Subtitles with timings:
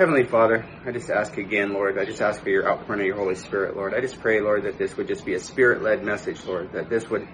[0.00, 3.16] Heavenly Father, I just ask again, Lord, I just ask for your outpouring of your
[3.16, 3.92] Holy Spirit, Lord.
[3.92, 7.10] I just pray, Lord, that this would just be a spirit-led message, Lord, that this
[7.10, 7.28] would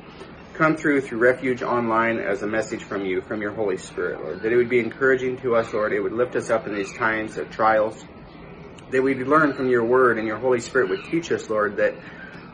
[0.55, 4.43] come through through Refuge Online as a message from you, from your Holy Spirit, Lord.
[4.43, 5.93] That it would be encouraging to us, Lord.
[5.93, 8.05] It would lift us up in these times of trials.
[8.91, 11.95] That we'd learn from your word and your Holy Spirit would teach us, Lord, that,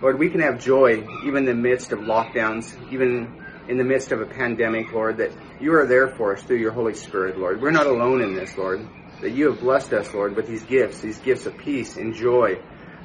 [0.03, 3.35] Lord, we can have joy even in the midst of lockdowns, even
[3.67, 6.73] in the midst of a pandemic, Lord, that you are there for us through your
[6.73, 7.63] Holy Spirit, Lord.
[7.63, 8.87] We're not alone in this, Lord.
[9.23, 12.61] That you have blessed us, Lord, with these gifts, these gifts of peace and joy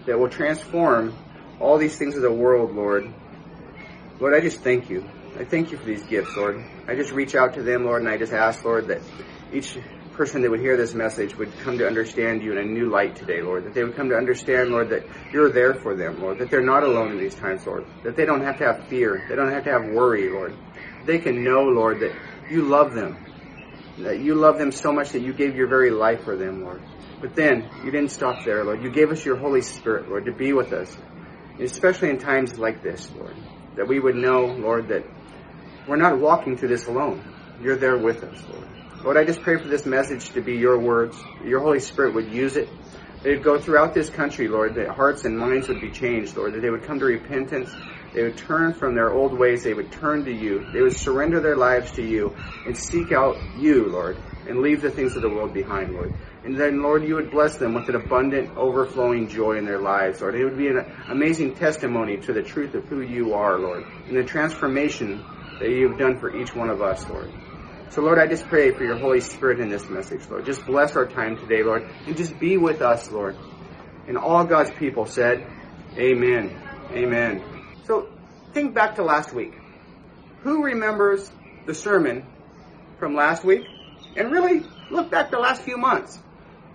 [0.05, 1.15] that will transform
[1.59, 3.13] all these things of the world, Lord.
[4.19, 5.07] Lord, I just thank you.
[5.39, 6.63] I thank you for these gifts, Lord.
[6.87, 9.01] I just reach out to them, Lord, and I just ask, Lord, that
[9.53, 9.77] each
[10.13, 13.15] person that would hear this message would come to understand you in a new light
[13.15, 13.65] today, Lord.
[13.65, 16.39] That they would come to understand, Lord, that you're there for them, Lord.
[16.39, 17.85] That they're not alone in these times, Lord.
[18.03, 19.23] That they don't have to have fear.
[19.29, 20.55] They don't have to have worry, Lord.
[21.05, 22.15] They can know, Lord, that
[22.49, 23.23] you love them.
[23.99, 26.81] That you love them so much that you gave your very life for them, Lord.
[27.19, 28.83] But then, you didn't stop there, Lord.
[28.83, 30.95] You gave us your Holy Spirit, Lord, to be with us.
[31.59, 33.35] Especially in times like this, Lord.
[33.75, 35.03] That we would know, Lord, that
[35.87, 37.23] we're not walking through this alone.
[37.61, 38.67] You're there with us, Lord.
[39.03, 41.17] Lord, I just pray for this message to be your words.
[41.43, 42.69] Your Holy Spirit would use it.
[43.23, 46.53] That it'd go throughout this country, Lord, that hearts and minds would be changed, Lord,
[46.53, 47.73] that they would come to repentance.
[48.13, 49.63] They would turn from their old ways.
[49.63, 50.65] They would turn to you.
[50.71, 54.91] They would surrender their lives to you and seek out you, Lord, and leave the
[54.91, 56.13] things of the world behind, Lord.
[56.43, 60.21] And then, Lord, you would bless them with an abundant, overflowing joy in their lives,
[60.21, 60.35] Lord.
[60.35, 64.15] It would be an amazing testimony to the truth of who you are, Lord, and
[64.15, 65.23] the transformation
[65.59, 67.29] that you've done for each one of us, Lord.
[67.89, 70.45] So, Lord, I just pray for your Holy Spirit in this message, Lord.
[70.45, 73.35] Just bless our time today, Lord, and just be with us, Lord.
[74.07, 75.45] And all God's people said,
[75.97, 76.55] Amen.
[76.91, 77.56] Amen.
[78.53, 79.53] Think back to last week.
[80.41, 81.29] Who remembers
[81.65, 82.25] the sermon
[82.99, 83.65] from last week?
[84.15, 86.17] And really, look back the last few months.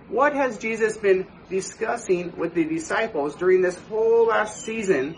[0.07, 5.17] What has Jesus been discussing with the disciples during this whole last season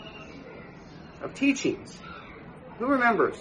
[1.21, 1.97] of teachings?
[2.79, 3.37] Who remembers?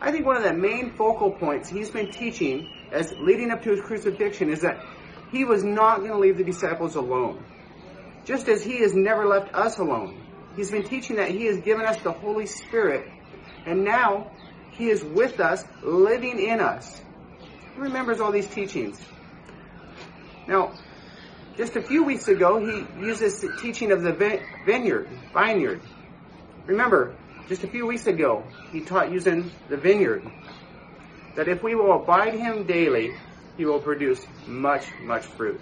[0.00, 3.70] I think one of the main focal points he's been teaching as leading up to
[3.70, 4.84] his crucifixion is that
[5.30, 7.44] he was not going to leave the disciples alone.
[8.24, 10.20] Just as he has never left us alone.
[10.56, 13.10] He's been teaching that he has given us the Holy Spirit
[13.66, 14.30] and now
[14.72, 17.00] he is with us, living in us.
[17.74, 19.00] Who remembers all these teachings?
[20.46, 20.72] Now,
[21.56, 24.12] just a few weeks ago, he used this teaching of the
[24.66, 25.80] vineyard, vineyard.
[26.66, 27.14] Remember,
[27.48, 30.24] just a few weeks ago, he taught using the vineyard.
[31.36, 33.14] That if we will abide him daily,
[33.56, 35.60] he will produce much, much fruit.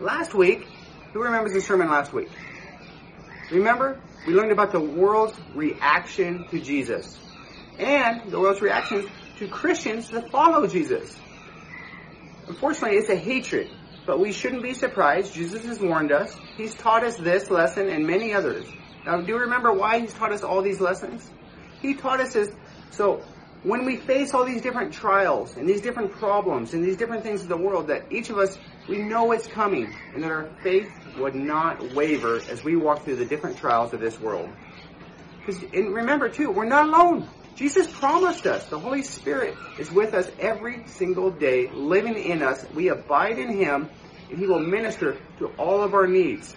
[0.00, 0.66] Last week,
[1.12, 2.30] who remembers the sermon last week?
[3.52, 7.18] Remember, we learned about the world's reaction to Jesus.
[7.78, 9.08] And the world's reaction
[9.38, 11.16] to Christians that follow Jesus.
[12.48, 13.70] Unfortunately, it's a hatred.
[14.06, 15.34] But we shouldn't be surprised.
[15.34, 16.36] Jesus has warned us.
[16.56, 18.66] He's taught us this lesson and many others.
[19.06, 21.28] Now, do you remember why he's taught us all these lessons?
[21.80, 22.50] He taught us this
[22.92, 23.22] so
[23.62, 27.42] when we face all these different trials and these different problems and these different things
[27.42, 28.58] of the world, that each of us,
[28.88, 33.16] we know it's coming and that our faith would not waver as we walk through
[33.16, 34.48] the different trials of this world.
[35.38, 37.28] Because, and remember too, we're not alone.
[37.54, 42.64] Jesus promised us the Holy Spirit is with us every single day, living in us.
[42.74, 43.90] We abide in Him,
[44.30, 46.56] and He will minister to all of our needs.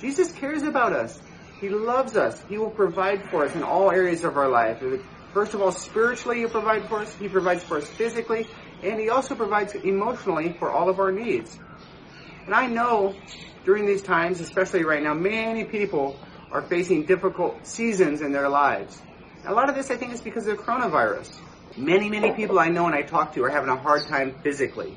[0.00, 1.20] Jesus cares about us.
[1.60, 2.42] He loves us.
[2.48, 4.82] He will provide for us in all areas of our life.
[5.32, 7.14] First of all, spiritually, He provides for us.
[7.16, 8.48] He provides for us physically,
[8.82, 11.58] and He also provides emotionally for all of our needs.
[12.46, 13.14] And I know
[13.64, 16.18] during these times, especially right now, many people
[16.52, 19.00] are facing difficult seasons in their lives.
[19.46, 21.38] A lot of this, I think, is because of the coronavirus.
[21.76, 24.96] Many, many people I know and I talk to are having a hard time physically.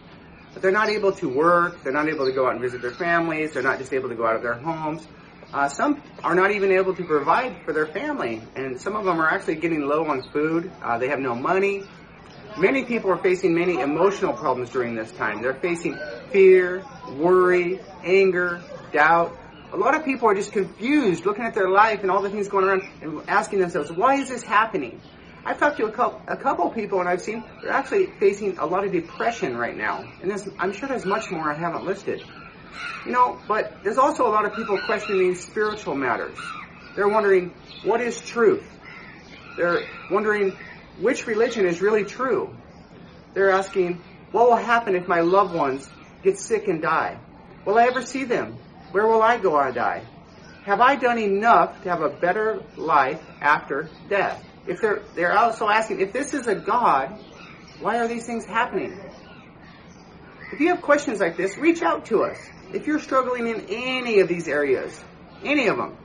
[0.54, 2.92] But they're not able to work, they're not able to go out and visit their
[2.92, 5.08] families, they're not just able to go out of their homes.
[5.54, 9.20] Uh, some are not even able to provide for their family, and some of them
[9.20, 10.72] are actually getting low on food.
[10.84, 11.84] Uh, they have no money.
[12.58, 15.42] Many people are facing many emotional problems during this time.
[15.42, 15.98] They're facing
[16.32, 16.84] fear,
[17.16, 18.62] worry, anger,
[18.92, 19.38] doubt,
[19.74, 22.48] a lot of people are just confused looking at their life and all the things
[22.48, 25.02] going around and asking themselves, why is this happening?
[25.46, 28.66] I've talked to a couple, a couple people and I've seen they're actually facing a
[28.66, 30.06] lot of depression right now.
[30.22, 32.24] And I'm sure there's much more I haven't listed.
[33.06, 36.38] You know, but there's also a lot of people questioning spiritual matters.
[36.96, 37.54] They're wondering,
[37.84, 38.66] what is truth?
[39.56, 40.58] They're wondering
[41.00, 42.56] which religion is really true.
[43.34, 44.02] They're asking,
[44.32, 45.90] what will happen if my loved ones
[46.24, 47.20] get sick and die?
[47.66, 48.58] Will I ever see them?
[48.92, 50.04] Where will I go I die?
[50.64, 54.44] Have I done enough to have a better life after death?
[54.68, 57.18] If they're, they're also asking, if this is a God,
[57.80, 59.00] why are these things happening?
[60.52, 62.38] If you have questions like this, reach out to us.
[62.74, 65.00] If you're struggling in any of these areas,
[65.44, 65.98] any of them,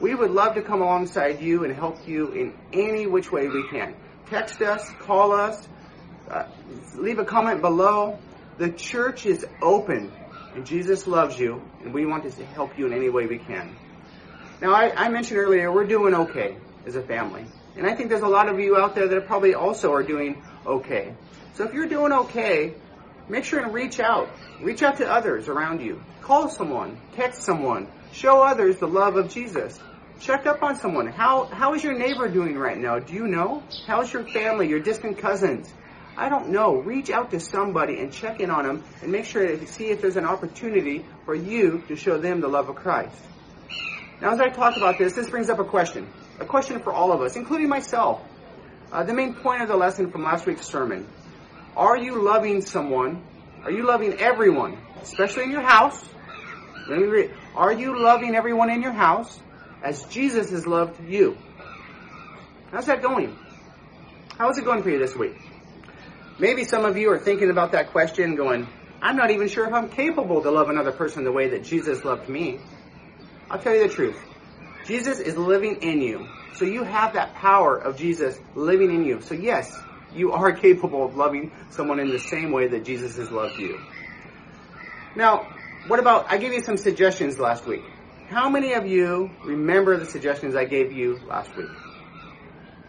[0.00, 3.68] we would love to come alongside you and help you in any which way we
[3.68, 3.94] can.
[4.26, 5.66] Text us, call us,
[6.30, 6.44] uh,
[6.96, 8.18] leave a comment below.
[8.58, 10.10] The church is open
[10.54, 13.76] and Jesus loves you and we want to help you in any way we can.
[14.60, 17.44] Now, I, I mentioned earlier we're doing okay as a family.
[17.76, 20.42] And I think there's a lot of you out there that probably also are doing
[20.66, 21.14] okay.
[21.54, 22.74] So if you're doing okay,
[23.28, 24.28] make sure and reach out.
[24.60, 26.02] Reach out to others around you.
[26.22, 29.78] Call someone, text someone, show others the love of Jesus.
[30.18, 31.06] Check up on someone.
[31.06, 32.98] How how is your neighbor doing right now?
[32.98, 33.62] Do you know?
[33.86, 35.72] How's your family, your distant cousins?
[36.18, 36.74] I don't know.
[36.74, 40.00] Reach out to somebody and check in on them and make sure to see if
[40.02, 43.16] there's an opportunity for you to show them the love of Christ.
[44.20, 46.08] Now, as I talk about this, this brings up a question.
[46.40, 48.20] A question for all of us, including myself.
[48.90, 51.06] Uh, the main point of the lesson from last week's sermon.
[51.76, 53.22] Are you loving someone?
[53.62, 56.04] Are you loving everyone, especially in your house?
[56.88, 57.34] Let me read.
[57.54, 59.38] Are you loving everyone in your house
[59.84, 61.38] as Jesus has loved you?
[62.72, 63.38] How's that going?
[64.36, 65.36] How is it going for you this week?
[66.38, 68.68] Maybe some of you are thinking about that question going,
[69.02, 72.04] I'm not even sure if I'm capable to love another person the way that Jesus
[72.04, 72.60] loved me.
[73.50, 74.20] I'll tell you the truth.
[74.86, 76.26] Jesus is living in you.
[76.54, 79.20] So you have that power of Jesus living in you.
[79.20, 79.76] So yes,
[80.14, 83.78] you are capable of loving someone in the same way that Jesus has loved you.
[85.16, 85.48] Now,
[85.88, 87.82] what about, I gave you some suggestions last week.
[88.28, 91.70] How many of you remember the suggestions I gave you last week?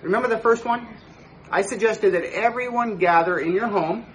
[0.01, 0.88] Remember the first one?
[1.51, 4.06] I suggested that everyone gather in your home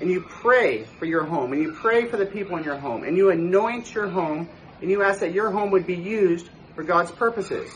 [0.00, 3.04] and you pray for your home and you pray for the people in your home
[3.04, 4.48] and you anoint your home
[4.80, 7.70] and you ask that your home would be used for God's purposes.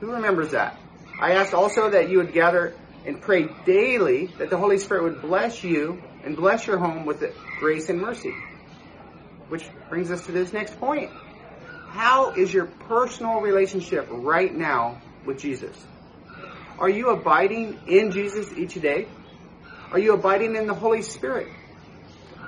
[0.00, 0.80] Who remembers that?
[1.18, 5.22] I asked also that you would gather and pray daily that the Holy Spirit would
[5.22, 7.24] bless you and bless your home with
[7.56, 8.34] grace and mercy.
[9.48, 11.10] Which brings us to this next point.
[11.88, 15.76] How is your personal relationship right now with Jesus?
[16.80, 19.06] Are you abiding in Jesus each day?
[19.92, 21.48] Are you abiding in the Holy Spirit?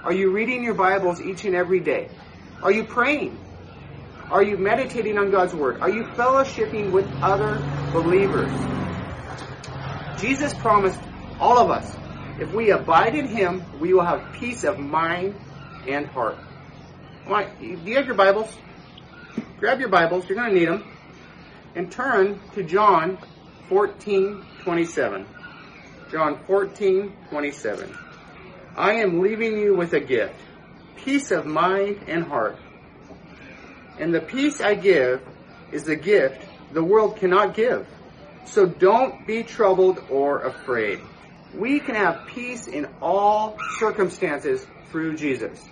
[0.05, 2.09] Are you reading your Bibles each and every day?
[2.63, 3.39] Are you praying?
[4.31, 5.83] Are you meditating on God's Word?
[5.83, 7.63] Are you fellowshipping with other
[7.93, 8.51] believers?
[10.19, 11.01] Jesus promised
[11.39, 11.95] all of us,
[12.41, 15.35] if we abide in Him, we will have peace of mind
[15.87, 16.39] and heart.
[17.29, 18.57] Do you have your Bibles?
[19.59, 20.85] Grab your Bibles, you're going to need them,
[21.75, 23.19] and turn to John
[23.69, 25.27] 14, 27.
[26.11, 27.97] John 14, 27.
[28.77, 30.35] I am leaving you with a gift,
[30.97, 32.59] peace of mind and heart.
[33.99, 35.23] And the peace I give
[35.71, 37.87] is the gift the world cannot give.
[38.45, 41.01] So don't be troubled or afraid.
[41.55, 45.63] We can have peace in all circumstances through Jesus.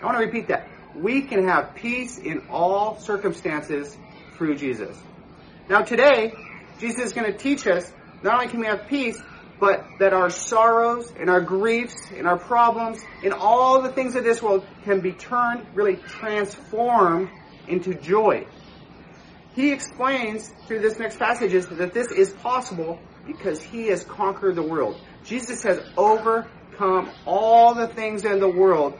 [0.00, 0.68] I want to repeat that.
[0.96, 3.96] We can have peace in all circumstances
[4.36, 4.96] through Jesus.
[5.68, 6.34] Now today,
[6.78, 7.92] Jesus is going to teach us
[8.22, 9.20] not only can we have peace,
[9.60, 14.24] but that our sorrows and our griefs and our problems and all the things of
[14.24, 17.28] this world can be turned, really transformed
[17.66, 18.46] into joy.
[19.54, 24.54] He explains through this next passage is that this is possible because he has conquered
[24.54, 25.00] the world.
[25.24, 28.96] Jesus has overcome all the things in the world.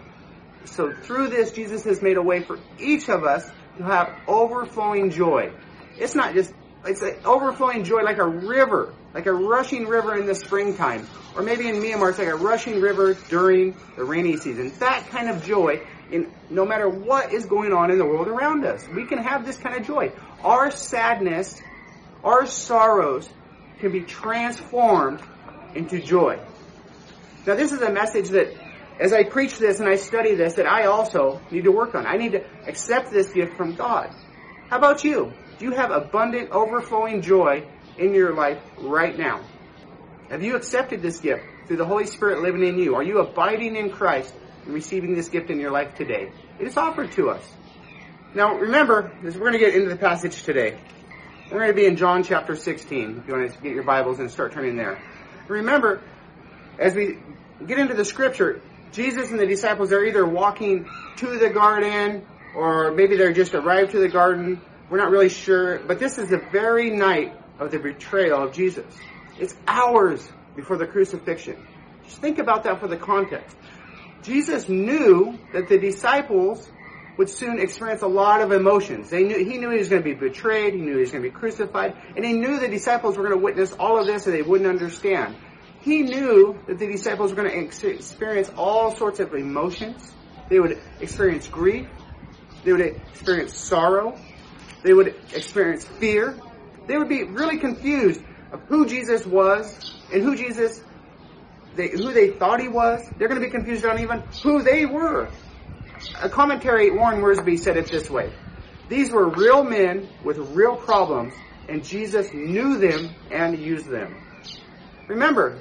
[0.64, 5.10] So through this, Jesus has made a way for each of us to have overflowing
[5.10, 5.52] joy.
[5.96, 6.52] It's not just,
[6.84, 11.06] it's an overflowing joy like a river, like a rushing river in the springtime.
[11.36, 14.72] Or maybe in Myanmar, it's like a rushing river during the rainy season.
[14.78, 18.64] That kind of joy in no matter what is going on in the world around
[18.64, 18.86] us.
[18.88, 20.12] We can have this kind of joy.
[20.42, 21.60] Our sadness,
[22.24, 23.28] our sorrows
[23.80, 25.20] can be transformed
[25.74, 26.40] into joy.
[27.46, 28.54] Now this is a message that
[28.98, 32.06] as I preach this and I study this that I also need to work on.
[32.06, 34.10] I need to accept this gift from God.
[34.68, 35.32] How about you?
[35.58, 37.64] Do you have abundant, overflowing joy
[37.96, 39.40] in your life right now?
[40.30, 42.94] Have you accepted this gift through the Holy Spirit living in you?
[42.94, 44.32] Are you abiding in Christ
[44.64, 46.30] and receiving this gift in your life today?
[46.60, 47.42] It is offered to us.
[48.34, 50.78] Now remember, as we're going to get into the passage today,
[51.50, 53.18] we're going to be in John chapter 16.
[53.18, 55.02] If you want to get your Bibles and start turning there.
[55.48, 56.02] Remember,
[56.78, 57.18] as we
[57.66, 58.60] get into the scripture,
[58.92, 62.24] Jesus and the disciples are either walking to the garden
[62.54, 64.60] or maybe they're just arrived to the garden.
[64.90, 65.78] We're not really sure.
[65.80, 68.86] But this is the very night of the betrayal of Jesus.
[69.38, 70.26] It's hours
[70.56, 71.56] before the crucifixion.
[72.04, 73.56] Just think about that for the context.
[74.22, 76.68] Jesus knew that the disciples
[77.18, 79.10] would soon experience a lot of emotions.
[79.10, 81.22] They knew, he knew he was going to be betrayed, he knew he was going
[81.22, 84.26] to be crucified, and he knew the disciples were going to witness all of this
[84.26, 85.36] and they wouldn't understand.
[85.80, 90.12] He knew that the disciples were going to experience all sorts of emotions.
[90.48, 91.88] They would experience grief.
[92.64, 94.18] They would experience sorrow.
[94.82, 96.38] They would experience fear.
[96.86, 98.20] They would be really confused
[98.52, 100.80] of who Jesus was and who Jesus,
[101.74, 103.02] they, who they thought he was.
[103.18, 105.28] They're going to be confused on even who they were.
[106.22, 108.32] A commentary, Warren Wiersbe said it this way.
[108.88, 111.34] These were real men with real problems,
[111.68, 114.16] and Jesus knew them and used them.
[115.08, 115.58] Remember,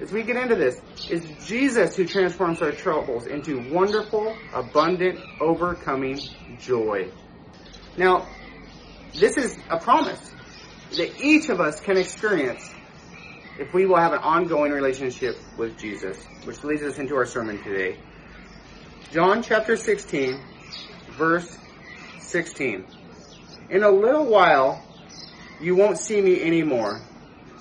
[0.00, 0.80] as we get into this,
[1.10, 6.18] it's Jesus who transforms our troubles into wonderful, abundant, overcoming
[6.58, 7.10] joy.
[7.96, 8.26] Now,
[9.14, 10.20] this is a promise
[10.96, 12.70] that each of us can experience
[13.58, 17.62] if we will have an ongoing relationship with Jesus, which leads us into our sermon
[17.62, 17.96] today.
[19.12, 20.40] John chapter 16,
[21.10, 21.56] verse
[22.18, 22.84] 16.
[23.70, 24.82] In a little while,
[25.60, 27.00] you won't see me anymore,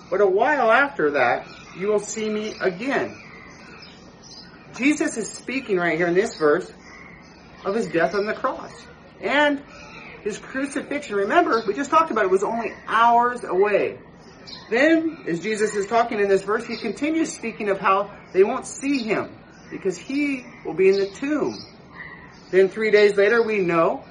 [0.10, 3.16] but a while after that, you will see me again.
[4.76, 6.72] Jesus is speaking right here in this verse
[7.64, 8.72] of his death on the cross.
[9.22, 9.62] And
[10.24, 14.00] his crucifixion, remember, we just talked about it, was only hours away.
[14.70, 18.66] Then, as Jesus is talking in this verse, he continues speaking of how they won't
[18.66, 19.36] see him
[19.70, 21.58] because he will be in the tomb.
[22.52, 24.04] Then three days later, we know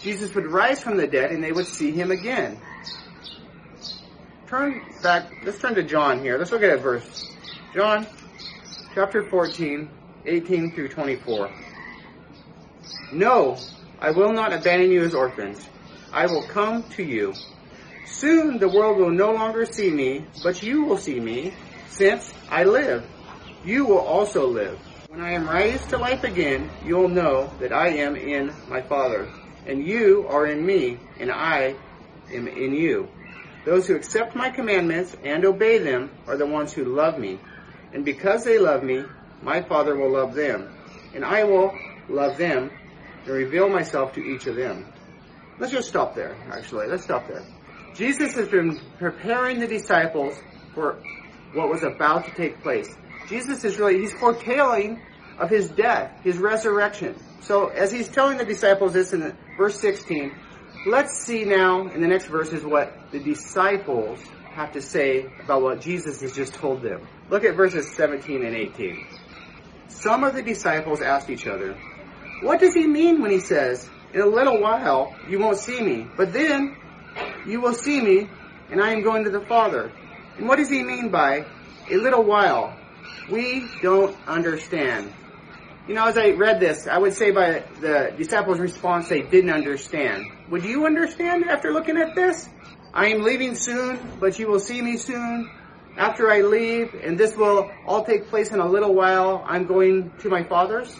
[0.00, 2.58] Jesus would rise from the dead and they would see him again.
[4.46, 6.38] Turn back, let's turn to John here.
[6.38, 7.28] Let's look at a verse.
[7.74, 8.06] John
[8.94, 9.88] chapter 14,
[10.26, 11.50] 18 through 24.
[13.12, 13.58] No,
[14.02, 15.64] I will not abandon you as orphans.
[16.12, 17.34] I will come to you.
[18.04, 21.54] Soon the world will no longer see me, but you will see me,
[21.86, 23.08] since I live.
[23.64, 24.76] You will also live.
[25.06, 28.82] When I am raised to life again, you will know that I am in my
[28.82, 29.28] Father,
[29.66, 31.76] and you are in me, and I
[32.32, 33.08] am in you.
[33.64, 37.38] Those who accept my commandments and obey them are the ones who love me.
[37.92, 39.04] And because they love me,
[39.42, 40.74] my Father will love them,
[41.14, 41.78] and I will
[42.08, 42.72] love them
[43.24, 44.86] and reveal myself to each of them.
[45.58, 46.88] Let's just stop there, actually.
[46.88, 47.42] Let's stop there.
[47.94, 50.38] Jesus has been preparing the disciples
[50.74, 50.98] for
[51.52, 52.94] what was about to take place.
[53.28, 55.00] Jesus is really, he's foretelling
[55.38, 57.14] of his death, his resurrection.
[57.40, 60.34] So as he's telling the disciples this in verse 16,
[60.86, 64.20] let's see now in the next verses what the disciples
[64.52, 67.06] have to say about what Jesus has just told them.
[67.30, 69.06] Look at verses 17 and 18.
[69.88, 71.76] Some of the disciples asked each other,
[72.42, 76.06] what does he mean when he says, in a little while you won't see me,
[76.16, 76.76] but then
[77.46, 78.28] you will see me
[78.70, 79.92] and I am going to the Father?
[80.36, 81.46] And what does he mean by
[81.90, 82.76] a little while?
[83.30, 85.12] We don't understand.
[85.88, 89.50] You know, as I read this, I would say by the disciples' response, they didn't
[89.50, 90.26] understand.
[90.50, 92.48] Would you understand after looking at this?
[92.94, 95.50] I am leaving soon, but you will see me soon.
[95.96, 100.10] After I leave, and this will all take place in a little while, I'm going
[100.20, 100.94] to my Father's.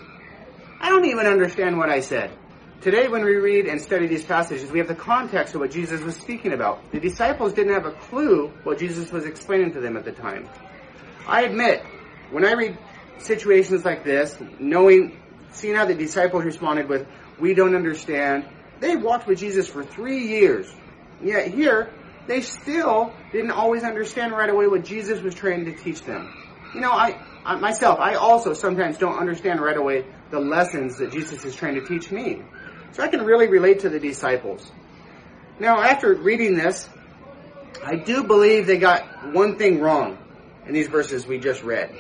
[0.83, 2.37] I don't even understand what I said.
[2.81, 6.01] Today, when we read and study these passages, we have the context of what Jesus
[6.01, 6.91] was speaking about.
[6.91, 10.49] The disciples didn't have a clue what Jesus was explaining to them at the time.
[11.29, 11.85] I admit,
[12.33, 12.77] when I read
[13.19, 15.17] situations like this, knowing,
[15.53, 17.07] seeing how the disciples responded with,
[17.39, 18.49] we don't understand,
[18.81, 20.75] they walked with Jesus for three years.
[21.23, 21.93] Yet here,
[22.27, 26.29] they still didn't always understand right away what Jesus was trying to teach them.
[26.75, 31.13] You know, I, I myself, I also sometimes don't understand right away the lessons that
[31.13, 32.43] Jesus is trying to teach me.
[32.93, 34.71] So I can really relate to the disciples.
[35.59, 36.89] Now, after reading this,
[37.83, 40.19] I do believe they got one thing wrong
[40.67, 41.91] in these verses we just read.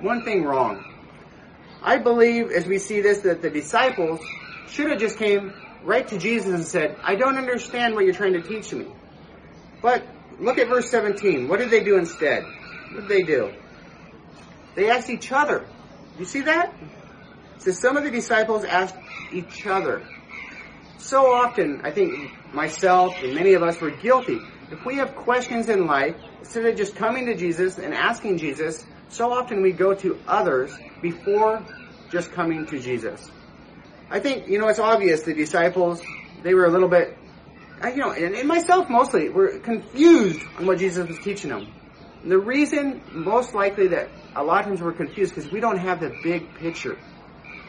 [0.00, 0.84] One thing wrong.
[1.82, 4.20] I believe as we see this that the disciples
[4.68, 8.32] should have just came right to Jesus and said, I don't understand what you're trying
[8.34, 8.86] to teach me.
[9.82, 10.04] But
[10.38, 11.48] look at verse 17.
[11.48, 12.44] What did they do instead?
[12.92, 13.52] What did they do?
[14.74, 15.66] They asked each other.
[16.18, 16.74] You see that?
[17.58, 18.96] So some of the disciples asked
[19.32, 20.02] each other.
[20.98, 24.38] So often, I think myself and many of us were guilty.
[24.70, 28.84] If we have questions in life, instead of just coming to Jesus and asking Jesus,
[29.08, 31.62] so often we go to others before
[32.10, 33.30] just coming to Jesus.
[34.10, 36.02] I think, you know, it's obvious the disciples,
[36.42, 37.16] they were a little bit,
[37.84, 41.72] you know, and, myself mostly, were confused on what Jesus was teaching them.
[42.26, 46.00] The reason, most likely, that a lot of times we're confused because we don't have
[46.00, 46.98] the big picture.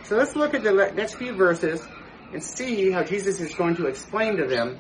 [0.04, 1.86] So let's look at the next few verses
[2.32, 4.80] and see how Jesus is going to explain to them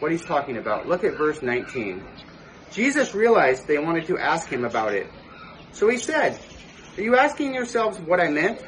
[0.00, 0.86] what he's talking about.
[0.86, 2.04] Look at verse 19.
[2.72, 5.06] Jesus realized they wanted to ask him about it.
[5.72, 6.38] So he said,
[6.98, 8.62] Are you asking yourselves what I meant?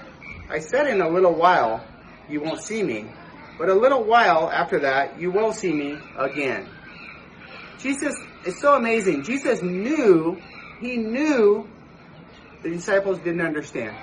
[0.48, 1.84] I said in a little while
[2.28, 3.10] you won't see me,
[3.58, 6.68] but a little while after that you will see me again.
[7.78, 8.14] Jesus
[8.44, 9.22] is so amazing.
[9.22, 10.40] Jesus knew,
[10.80, 11.68] he knew
[12.62, 13.96] the disciples didn't understand.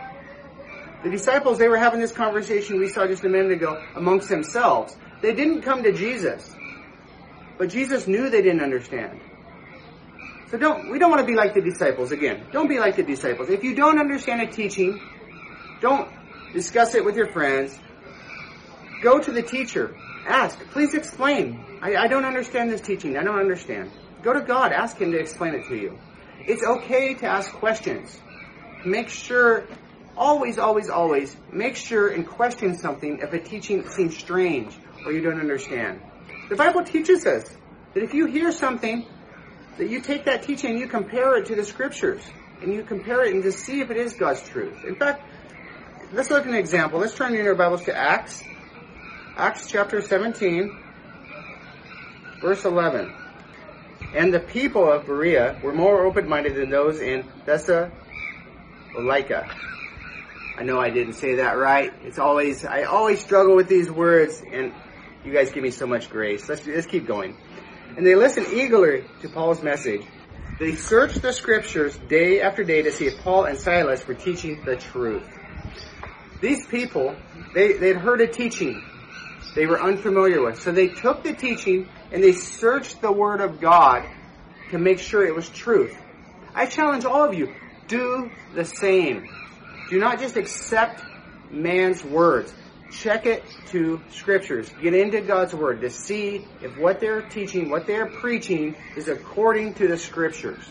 [1.04, 4.96] The disciples, they were having this conversation we saw just a minute ago amongst themselves.
[5.22, 6.56] They didn't come to Jesus.
[7.58, 9.20] But Jesus knew they didn't understand.
[10.50, 12.46] So don't, we don't want to be like the disciples again.
[12.52, 13.50] Don't be like the disciples.
[13.50, 15.00] If you don't understand a teaching,
[15.82, 16.10] don't
[16.54, 17.78] discuss it with your friends.
[19.02, 19.96] Go to the teacher.
[20.28, 20.60] Ask.
[20.72, 21.64] Please explain.
[21.82, 23.18] I, I don't understand this teaching.
[23.18, 23.92] I don't understand.
[24.26, 24.72] Go to God.
[24.72, 26.00] Ask Him to explain it to you.
[26.40, 28.20] It's okay to ask questions.
[28.84, 29.68] Make sure
[30.18, 35.22] always, always, always make sure and question something if a teaching seems strange or you
[35.22, 36.02] don't understand.
[36.50, 37.56] The Bible teaches us
[37.94, 39.06] that if you hear something,
[39.78, 42.24] that you take that teaching and you compare it to the scriptures
[42.64, 44.86] and you compare it and just see if it is God's truth.
[44.86, 45.22] In fact,
[46.14, 47.00] let's look at an example.
[47.00, 48.42] Let's turn in our Bibles to Acts,
[49.38, 50.76] Acts chapter 17,
[52.42, 53.25] verse 11.
[54.16, 57.94] And the people of Berea were more open-minded than those in Thessalonica
[60.58, 61.92] I know I didn't say that right.
[62.04, 64.74] It's always, I always struggle with these words and
[65.26, 66.48] you guys give me so much grace.
[66.48, 67.36] Let's, let's keep going.
[67.98, 70.06] And they listened eagerly to Paul's message.
[70.60, 74.64] They searched the scriptures day after day to see if Paul and Silas were teaching
[74.64, 75.28] the truth.
[76.40, 77.18] These people,
[77.54, 78.82] they, they'd heard a teaching
[79.56, 80.62] they were unfamiliar with.
[80.62, 84.08] So they took the teaching and they searched the Word of God
[84.72, 85.94] to make sure it was truth.
[86.56, 87.54] I challenge all of you,
[87.90, 89.28] do the same.
[89.90, 91.04] Do not just accept
[91.52, 92.54] man's words.
[92.90, 94.70] Check it to scriptures.
[94.82, 99.74] Get into God's word to see if what they're teaching, what they're preaching is according
[99.74, 100.64] to the scriptures.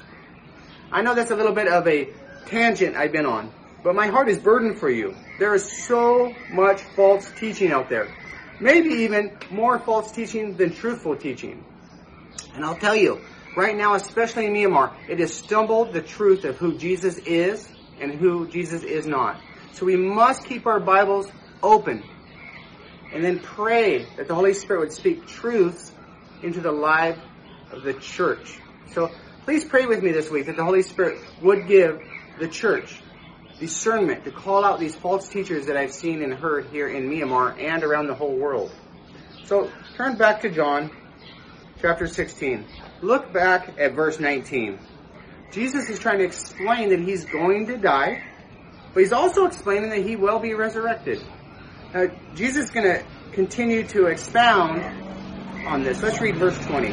[0.91, 2.09] I know that's a little bit of a
[2.47, 5.15] tangent I've been on, but my heart is burdened for you.
[5.39, 8.09] There is so much false teaching out there.
[8.65, 11.63] Maybe even more false teaching than truthful teaching.
[12.55, 13.21] And I'll tell you,
[13.59, 17.69] right now, especially in Myanmar, it has stumbled the truth of who Jesus is
[18.01, 19.39] and who Jesus is not.
[19.75, 21.31] So we must keep our Bibles
[21.63, 22.03] open
[23.13, 25.93] and then pray that the Holy Spirit would speak truths
[26.43, 27.19] into the life
[27.71, 28.59] of the church.
[28.93, 29.11] So
[29.45, 32.01] please pray with me this week that the Holy Spirit would give
[32.39, 33.03] the church
[33.59, 37.59] discernment to call out these false teachers that I've seen and heard here in Myanmar
[37.61, 38.73] and around the whole world.
[39.45, 40.91] So turn back to John
[41.81, 42.65] chapter 16.
[43.03, 44.79] Look back at verse 19.
[45.53, 48.25] Jesus is trying to explain that he's going to die,
[48.93, 51.23] but he's also explaining that he will be resurrected.
[51.93, 54.83] Now, Jesus is going to continue to expound
[55.67, 56.03] on this.
[56.03, 56.93] Let's read verse 20.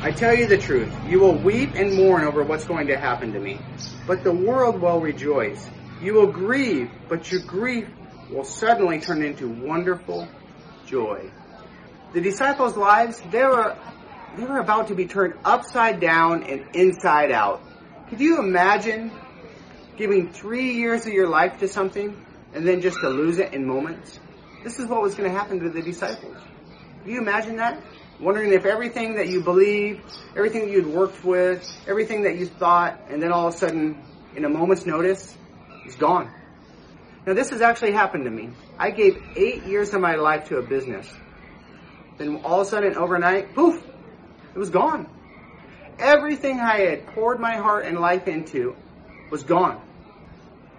[0.00, 0.92] I tell you the truth.
[1.06, 3.60] You will weep and mourn over what's going to happen to me,
[4.06, 5.68] but the world will rejoice.
[6.04, 7.88] You will grieve, but your grief
[8.30, 10.28] will suddenly turn into wonderful
[10.84, 11.30] joy.
[12.12, 13.74] The disciples' lives, they were,
[14.36, 17.62] they were about to be turned upside down and inside out.
[18.10, 19.12] Could you imagine
[19.96, 22.14] giving three years of your life to something
[22.52, 24.20] and then just to lose it in moments?
[24.62, 26.36] This is what was going to happen to the disciples.
[27.02, 27.82] Can you imagine that?
[28.20, 30.02] Wondering if everything that you believed,
[30.36, 34.04] everything that you'd worked with, everything that you thought, and then all of a sudden,
[34.36, 35.34] in a moment's notice,
[35.86, 36.30] is gone.
[37.26, 38.50] Now this has actually happened to me.
[38.78, 41.10] I gave eight years of my life to a business.
[42.18, 43.82] Then all of a sudden, overnight, poof,
[44.54, 45.08] it was gone.
[45.98, 48.76] Everything I had poured my heart and life into
[49.30, 49.80] was gone.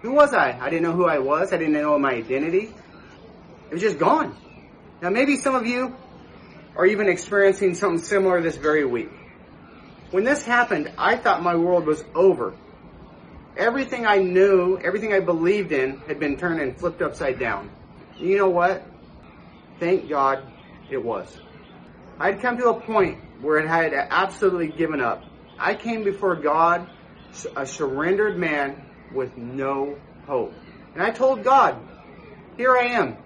[0.02, 0.58] Who was I?
[0.58, 1.52] I didn't know who I was.
[1.52, 2.72] I didn't know my identity.
[3.70, 4.36] It was just gone.
[5.02, 5.96] Now maybe some of you
[6.76, 9.10] are even experiencing something similar this very week.
[10.10, 12.54] When this happened, I thought my world was over.
[13.56, 17.70] Everything I knew, everything I believed in had been turned and flipped upside down.
[18.18, 18.84] You know what?
[19.80, 20.42] Thank God
[20.90, 21.34] it was.
[22.18, 25.24] I'd come to a point where it had absolutely given up.
[25.58, 26.88] I came before God,
[27.56, 30.52] a surrendered man with no hope.
[30.94, 31.78] And I told God,
[32.56, 33.16] here I am.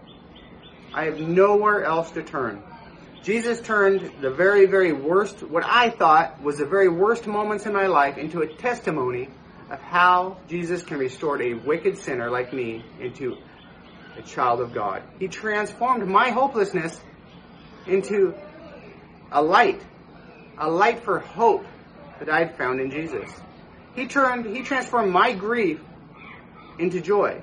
[0.92, 2.62] I have nowhere else to turn.
[3.22, 7.72] Jesus turned the very, very worst, what I thought was the very worst moments in
[7.72, 9.28] my life into a testimony
[9.70, 13.36] of how Jesus can restore a wicked sinner like me into
[14.18, 15.02] a child of God.
[15.18, 17.00] He transformed my hopelessness
[17.86, 18.34] into
[19.32, 19.80] a light
[20.60, 21.64] a light for hope
[22.18, 23.30] that I had found in Jesus.
[23.96, 25.80] He turned, he transformed my grief
[26.78, 27.40] into joy.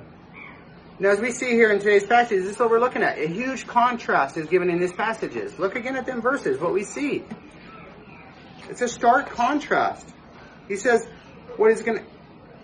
[0.99, 3.17] Now, as we see here in today's passage, this is what we're looking at.
[3.17, 5.57] A huge contrast is given in these passages.
[5.59, 7.23] Look again at them verses, what we see.
[8.69, 10.07] It's a stark contrast.
[10.67, 11.07] He says,
[11.55, 12.05] what is going to,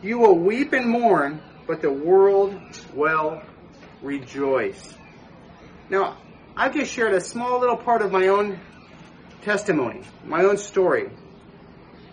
[0.04, 2.60] you will weep and mourn, but the world
[2.94, 3.42] will
[4.02, 4.94] rejoice.
[5.90, 6.18] Now,
[6.56, 8.60] I've just shared a small little part of my own
[9.42, 11.10] testimony, my own story.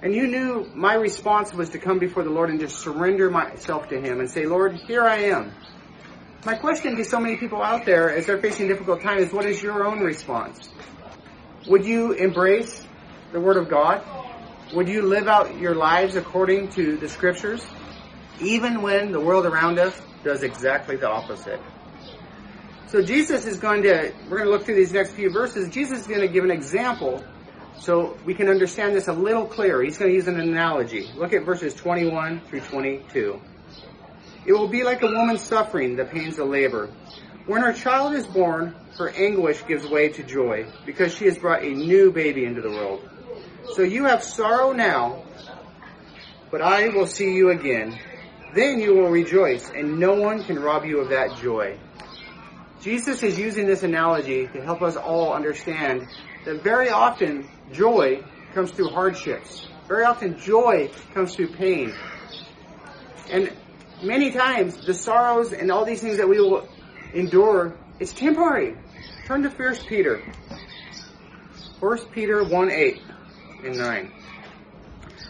[0.03, 3.89] and you knew my response was to come before the Lord and just surrender myself
[3.91, 5.53] to Him and say, Lord, here I am.
[6.47, 9.45] My question to so many people out there as they're facing difficult times is what
[9.45, 10.71] is your own response?
[11.69, 12.83] Would you embrace
[13.33, 14.03] the Word of God?
[14.73, 17.67] Would you live out your lives according to the Scriptures?
[18.41, 21.61] Even when the world around us does exactly the opposite.
[22.87, 25.69] So Jesus is going to, we're going to look through these next few verses.
[25.69, 27.25] Jesus is going to give an example
[27.79, 29.83] so we can understand this a little clearer.
[29.83, 31.11] He's going to use an analogy.
[31.17, 33.41] Look at verses 21 through 22.
[34.47, 36.91] It will be like a woman suffering the pains of labor.
[37.47, 41.63] When her child is born, her anguish gives way to joy because she has brought
[41.63, 43.09] a new baby into the world.
[43.75, 45.23] So you have sorrow now,
[46.51, 47.99] but I will see you again.
[48.55, 51.79] Then you will rejoice, and no one can rob you of that joy.
[52.81, 56.09] Jesus is using this analogy to help us all understand
[56.45, 59.69] that very often joy comes through hardships.
[59.87, 61.95] Very often joy comes through pain.
[63.31, 63.53] And
[64.03, 66.67] many times the sorrows and all these things that we will
[67.13, 68.77] endure, it's temporary.
[69.27, 70.23] Turn to 1 Peter.
[71.79, 73.03] 1 Peter 1 8
[73.65, 74.13] and 9.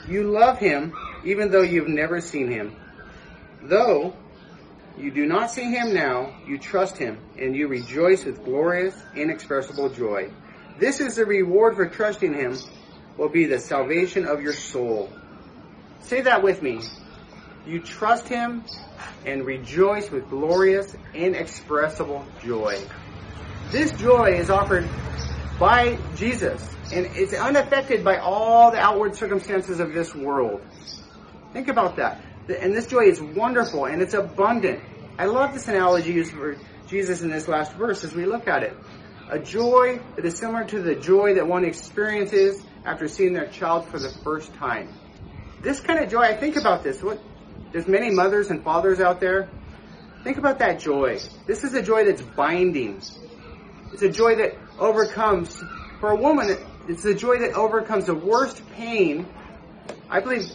[0.09, 2.76] You love him even though you've never seen him.
[3.62, 4.14] Though
[4.98, 9.90] you do not see him now, you trust him, and you rejoice with glorious, inexpressible
[9.90, 10.30] joy.
[10.78, 12.58] This is the reward for trusting him,
[13.16, 15.10] will be the salvation of your soul.
[16.00, 16.80] Say that with me.
[17.66, 18.64] You trust him
[19.26, 22.78] and rejoice with glorious, inexpressible joy.
[23.70, 24.88] This joy is offered
[25.58, 30.62] by Jesus, and it's unaffected by all the outward circumstances of this world.
[31.52, 32.22] Think about that.
[32.48, 34.81] And this joy is wonderful and it's abundant.
[35.18, 36.57] I love this analogy used for
[36.88, 38.76] Jesus in this last verse as we look at it.
[39.29, 43.87] A joy that is similar to the joy that one experiences after seeing their child
[43.87, 44.92] for the first time.
[45.62, 47.03] This kind of joy, I think about this.
[47.03, 47.20] What,
[47.70, 49.48] there's many mothers and fathers out there.
[50.24, 51.20] Think about that joy.
[51.46, 53.00] This is a joy that's binding.
[53.92, 55.62] It's a joy that overcomes,
[56.00, 56.57] for a woman,
[56.88, 59.26] it's a joy that overcomes the worst pain.
[60.09, 60.50] I believe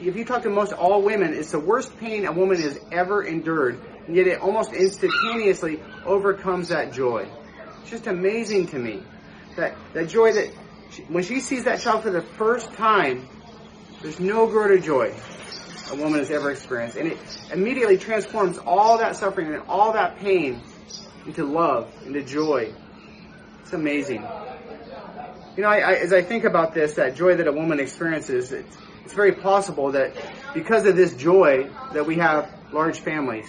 [0.00, 3.22] if you talk to most all women, it's the worst pain a woman has ever
[3.22, 7.28] endured, and yet it almost instantaneously overcomes that joy.
[7.80, 9.02] It's just amazing to me
[9.56, 10.52] that that joy that
[10.90, 13.26] she, when she sees that child for the first time,
[14.02, 15.14] there's no greater joy
[15.90, 17.18] a woman has ever experienced, and it
[17.52, 20.60] immediately transforms all that suffering and all that pain
[21.26, 22.72] into love, into joy.
[23.62, 24.26] It's amazing.
[25.56, 28.52] You know, I, I, as I think about this, that joy that a woman experiences,
[28.52, 30.16] it's, it's very possible that
[30.52, 33.46] because of this joy that we have large families.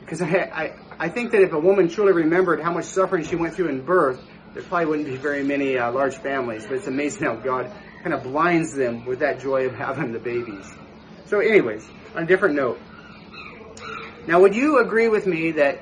[0.00, 3.34] Because I, I, I think that if a woman truly remembered how much suffering she
[3.34, 6.66] went through in birth, there probably wouldn't be very many uh, large families.
[6.66, 10.18] But it's amazing how God kind of blinds them with that joy of having the
[10.18, 10.70] babies.
[11.24, 12.78] So anyways, on a different note.
[14.26, 15.80] Now would you agree with me that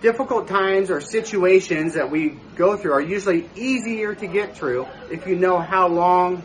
[0.00, 5.26] difficult times or situations that we go through are usually easier to get through if
[5.26, 6.44] you know how long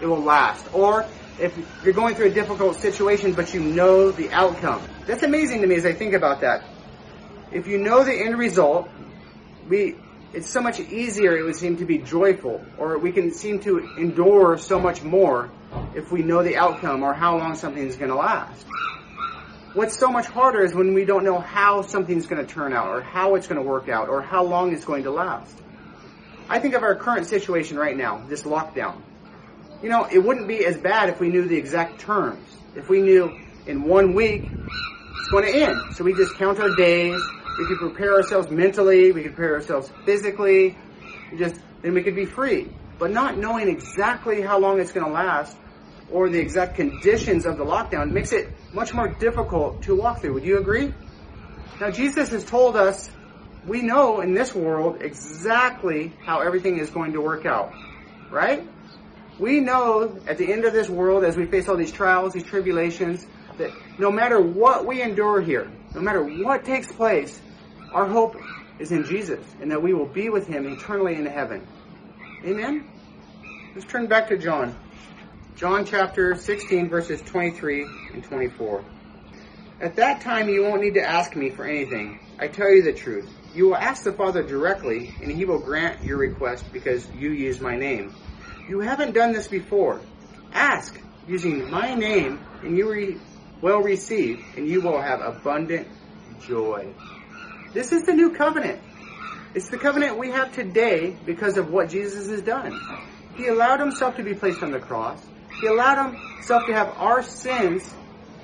[0.00, 0.66] it will last?
[0.72, 1.06] Or
[1.40, 4.82] if you're going through a difficult situation, but you know the outcome.
[5.06, 6.64] That's amazing to me as I think about that.
[7.52, 8.88] If you know the end result,
[9.68, 9.96] we,
[10.32, 13.78] it's so much easier, it would seem to be joyful, or we can seem to
[13.96, 15.50] endure so much more
[15.94, 18.66] if we know the outcome or how long something is going to last.
[19.74, 22.88] What's so much harder is when we don't know how something's going to turn out,
[22.88, 25.56] or how it's going to work out, or how long it's going to last.
[26.48, 29.02] I think of our current situation right now, this lockdown
[29.82, 32.44] you know, it wouldn't be as bad if we knew the exact terms.
[32.74, 34.42] If we knew in one week
[35.20, 35.76] it's going to end.
[35.94, 37.20] So we just count our days.
[37.58, 39.12] We could prepare ourselves mentally.
[39.12, 40.76] We could prepare ourselves physically.
[41.36, 42.68] Just then we could be free.
[42.98, 45.56] But not knowing exactly how long it's going to last
[46.10, 50.34] or the exact conditions of the lockdown makes it much more difficult to walk through.
[50.34, 50.92] Would you agree?
[51.80, 53.10] Now Jesus has told us
[53.66, 57.72] we know in this world exactly how everything is going to work out.
[58.30, 58.66] Right?
[59.38, 62.44] We know at the end of this world, as we face all these trials, these
[62.44, 63.24] tribulations,
[63.58, 67.40] that no matter what we endure here, no matter what takes place,
[67.92, 68.36] our hope
[68.78, 71.66] is in Jesus and that we will be with Him eternally in heaven.
[72.44, 72.88] Amen?
[73.74, 74.76] Let's turn back to John.
[75.56, 77.82] John chapter 16, verses 23
[78.14, 78.84] and 24.
[79.80, 82.18] At that time, you won't need to ask me for anything.
[82.38, 83.28] I tell you the truth.
[83.54, 87.60] You will ask the Father directly, and He will grant your request because you use
[87.60, 88.14] my name.
[88.68, 90.00] You haven't done this before.
[90.52, 93.16] Ask using my name, and you re-
[93.62, 95.88] will receive, and you will have abundant
[96.46, 96.92] joy.
[97.72, 98.80] This is the new covenant.
[99.54, 102.78] It's the covenant we have today because of what Jesus has done.
[103.36, 105.24] He allowed himself to be placed on the cross.
[105.60, 107.94] He allowed himself to have our sins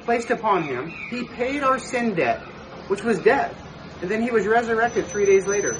[0.03, 0.91] placed upon him.
[1.11, 2.41] He paid our sin debt,
[2.89, 3.55] which was death.
[4.01, 5.77] And then he was resurrected three days later.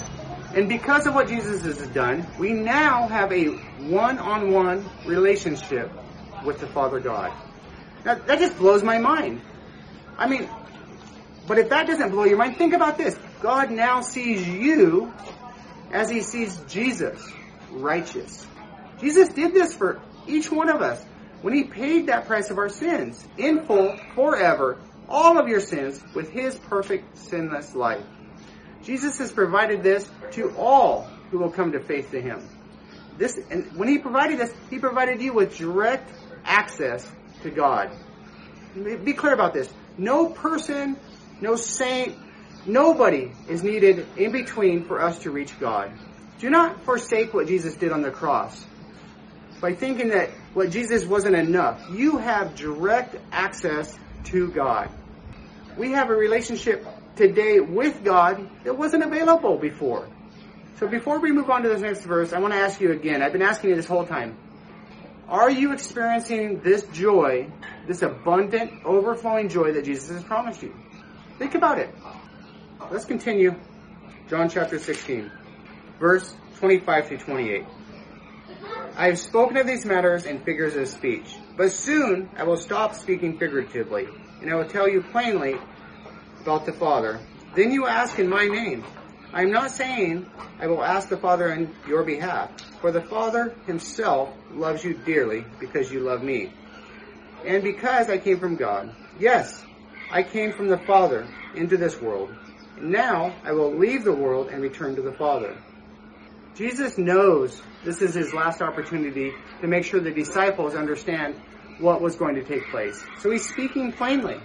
[0.55, 5.91] And because of what Jesus has done, we now have a one-on-one relationship
[6.45, 7.33] with the Father God.
[8.05, 9.41] Now, that just blows my mind.
[10.17, 10.49] I mean,
[11.49, 13.19] but if that doesn't blow your mind, think about this.
[13.43, 15.13] God now sees you
[15.91, 17.21] as he sees Jesus,
[17.71, 18.47] righteous.
[19.01, 21.05] Jesus did this for each one of us
[21.43, 26.03] when he paid that price of our sins in full, forever, all of your sins
[26.15, 28.05] with his perfect sinless life.
[28.85, 32.47] Jesus has provided this to all who will come to faith to him.
[33.17, 36.11] This, and when he provided this, he provided you with direct
[36.45, 37.11] access
[37.43, 37.91] to God.
[38.75, 39.73] Be clear about this.
[39.97, 40.97] No person,
[41.41, 42.17] no saint,
[42.67, 45.93] nobody is needed in between for us to reach God.
[46.41, 48.67] Do not forsake what Jesus did on the cross
[49.61, 51.89] by thinking that what Jesus wasn't enough.
[51.91, 54.91] You have direct access to God.
[55.79, 60.09] We have a relationship today with God that wasn't available before.
[60.79, 63.23] So before we move on to this next verse, I want to ask you again.
[63.23, 64.37] I've been asking you this whole time.
[65.29, 67.51] Are you experiencing this joy,
[67.87, 70.75] this abundant, overflowing joy that Jesus has promised you?
[71.39, 71.95] Think about it.
[72.91, 73.55] Let's continue.
[74.29, 75.31] John chapter 16,
[75.99, 77.65] verse 25 to 28.
[78.97, 82.95] I have spoken of these matters in figures of speech, but soon I will stop
[82.95, 84.07] speaking figuratively,
[84.41, 85.57] and I will tell you plainly
[86.45, 87.19] about the Father.
[87.57, 88.85] Then you ask in my name.
[89.33, 90.27] I am not saying
[90.61, 92.51] I will ask the Father on your behalf,
[92.83, 96.53] for the Father himself loves you dearly because you love me.
[97.47, 98.95] And because I came from God.
[99.19, 99.65] Yes,
[100.11, 102.29] I came from the Father into this world.
[102.79, 105.57] Now I will leave the world and return to the Father.
[106.57, 111.37] Jesus knows this is his last opportunity to make sure the disciples understand
[111.79, 113.03] what was going to take place.
[113.21, 114.37] So he's speaking plainly.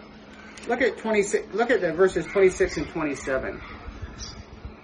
[0.67, 3.61] Look at 26, look at the verses 26 and 27.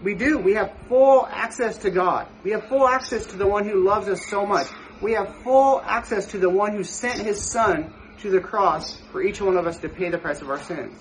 [0.04, 0.38] We do.
[0.38, 2.28] We have full access to God.
[2.44, 4.68] We have full access to the one who loves us so much.
[5.02, 9.22] We have full access to the one who sent his son to the cross for
[9.22, 11.00] each one of us to pay the price of our sins.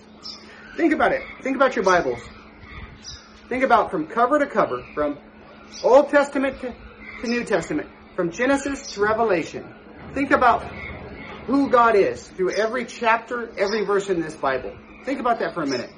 [0.76, 1.22] Think about it.
[1.42, 2.20] Think about your Bibles.
[3.48, 5.18] Think about from cover to cover, from
[5.82, 6.74] Old Testament to,
[7.20, 9.64] to New Testament, from Genesis to Revelation.
[10.14, 10.64] Think about
[11.46, 14.72] who God is through every chapter, every verse in this Bible.
[15.04, 15.90] Think about that for a minute.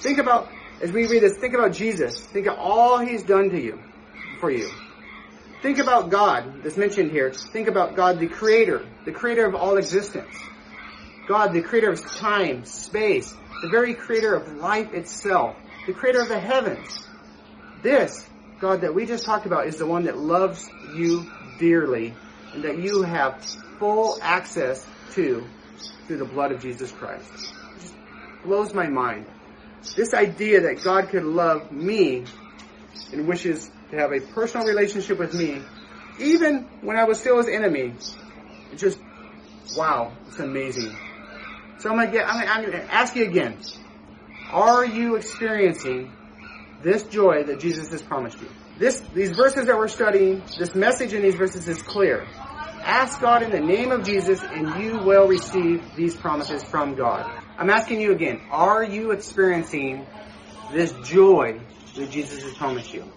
[0.00, 0.48] Think about,
[0.80, 2.20] as we read this, think about Jesus.
[2.20, 3.80] Think of all He's done to you,
[4.40, 4.70] for you.
[5.62, 7.32] Think about God, that's mentioned here.
[7.32, 10.34] Think about God, the Creator, the Creator of all existence.
[11.26, 16.28] God, the Creator of time, space, the very Creator of life itself, the Creator of
[16.28, 17.06] the heavens.
[17.82, 18.28] This
[18.60, 22.14] God that we just talked about is the one that loves you dearly
[22.52, 23.42] and that you have
[23.78, 25.44] full access to
[26.06, 27.30] through the blood of Jesus Christ.
[27.76, 29.26] It blows my mind.
[29.96, 32.24] This idea that God could love me
[33.12, 35.60] and wishes to have a personal relationship with me,
[36.18, 37.94] even when I was still his enemy,
[38.72, 38.98] it's just,
[39.76, 40.94] wow, it's amazing.
[41.78, 43.58] So I'm gonna I'm I'm gonna ask you again.
[44.50, 46.12] Are you experiencing
[46.84, 48.48] this joy that Jesus has promised you.
[48.78, 52.26] This, these verses that we're studying, this message in these verses is clear.
[52.84, 57.30] Ask God in the name of Jesus and you will receive these promises from God.
[57.56, 60.06] I'm asking you again, are you experiencing
[60.70, 61.60] this joy
[61.96, 63.10] that Jesus has promised you?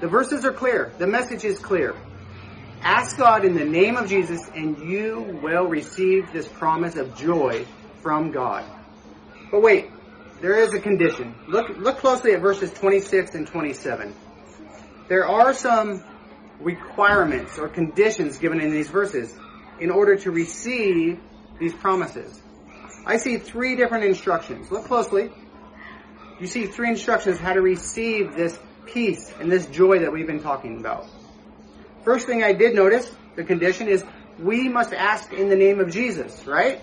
[0.00, 0.94] The verses are clear.
[0.96, 1.94] The message is clear.
[2.80, 7.66] Ask God in the name of Jesus and you will receive this promise of joy
[8.00, 8.64] from God.
[9.50, 9.90] But wait,
[10.40, 11.34] there is a condition.
[11.48, 14.14] Look, look closely at verses 26 and 27.
[15.08, 16.02] There are some
[16.60, 19.34] requirements or conditions given in these verses
[19.80, 21.20] in order to receive
[21.58, 22.40] these promises.
[23.04, 24.70] I see three different instructions.
[24.70, 25.32] Look closely.
[26.40, 30.42] You see three instructions how to receive this peace and this joy that we've been
[30.42, 31.06] talking about.
[32.04, 34.04] First thing I did notice, the condition is
[34.38, 36.80] we must ask in the name of Jesus, right?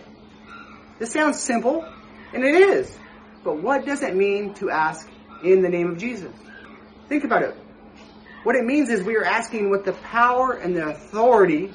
[0.97, 1.85] This sounds simple,
[2.33, 2.97] and it is.
[3.43, 5.09] But what does it mean to ask
[5.43, 6.33] in the name of Jesus?
[7.07, 7.55] Think about it.
[8.49, 11.71] What it means is we are asking with the power and the authority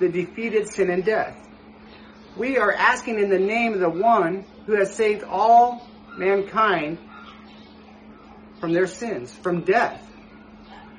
[0.00, 1.38] that defeated sin and death.
[2.36, 6.98] We are asking in the name of the one who has saved all mankind
[8.58, 10.04] from their sins, from death.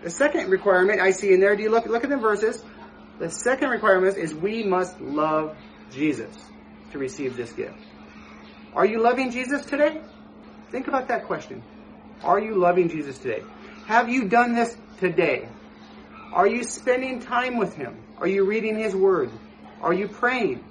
[0.01, 2.63] The second requirement I see in there, do you look, look at the verses?
[3.19, 5.57] The second requirement is we must love
[5.91, 6.37] Jesus
[6.93, 7.75] to receive this gift.
[8.73, 9.99] Are you loving Jesus today?
[10.71, 11.63] Think about that question.
[12.23, 13.43] Are you loving Jesus today?
[13.87, 15.47] Have you done this today?
[16.33, 17.97] Are you spending time with Him?
[18.19, 19.31] Are you reading His Word?
[19.81, 20.63] Are you praying?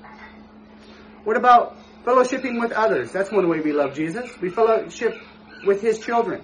[1.24, 3.12] What about fellowshipping with others?
[3.12, 4.30] That's one way we love Jesus.
[4.40, 5.16] We fellowship
[5.64, 6.42] with his children.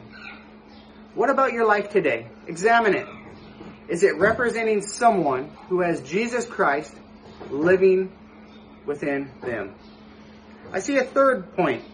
[1.14, 2.26] What about your life today?
[2.46, 3.06] Examine it.
[3.88, 6.94] Is it representing someone who has Jesus Christ
[7.50, 8.10] living
[8.86, 9.74] within them?
[10.72, 11.84] I see a third point.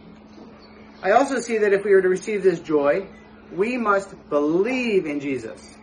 [1.02, 3.06] I also see that if we are to receive this joy,
[3.52, 5.76] we must believe in Jesus.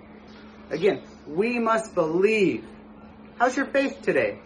[0.70, 2.66] Again, we must believe.
[3.38, 4.40] How's your faith today?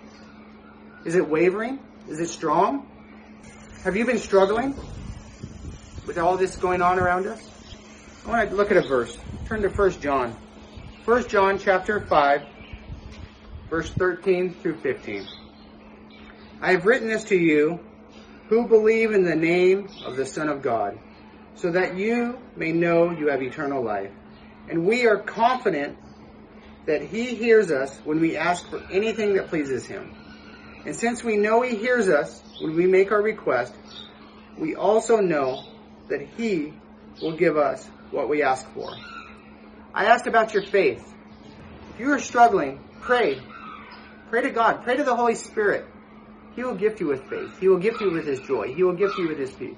[1.05, 1.79] Is it wavering?
[2.08, 2.88] Is it strong?
[3.84, 4.75] Have you been struggling
[6.05, 7.41] with all this going on around us?
[8.25, 9.17] I want to look at a verse.
[9.45, 10.36] Turn to 1 John.
[11.05, 12.41] 1 John chapter 5,
[13.69, 15.25] verse 13 through 15.
[16.62, 17.79] I have written this to you
[18.49, 20.99] who believe in the name of the Son of God,
[21.55, 24.12] so that you may know you have eternal life.
[24.69, 25.97] And we are confident
[26.89, 30.12] that he hears us when we ask for anything that pleases him.
[30.88, 33.75] And since we know he hears us when we make our request,
[34.58, 35.63] we also know
[36.08, 36.73] that he
[37.21, 38.89] will give us what we ask for.
[39.93, 41.13] I asked about your faith.
[41.93, 43.39] If you are struggling, pray.
[44.32, 44.82] Pray to God.
[44.82, 45.86] Pray to the Holy Spirit.
[46.56, 47.60] He will gift you with faith.
[47.60, 48.73] He will gift you with His joy.
[48.73, 49.78] He will gift you with His peace.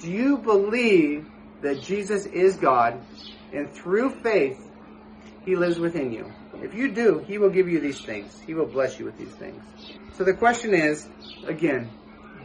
[0.00, 1.26] Do you believe
[1.60, 3.02] that Jesus is God
[3.52, 4.58] and through faith
[5.44, 6.32] He lives within you?
[6.62, 8.38] If you do, He will give you these things.
[8.46, 9.62] He will bless you with these things.
[10.14, 11.06] So the question is,
[11.46, 11.90] again,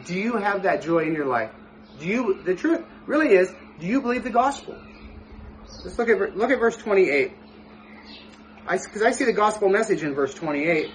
[0.05, 1.51] do you have that joy in your life?
[1.99, 4.77] Do you, the truth really is, do you believe the gospel?
[5.83, 7.33] Let's look at, look at verse 28.
[8.67, 10.91] I, Because I, I see the gospel message in verse 28.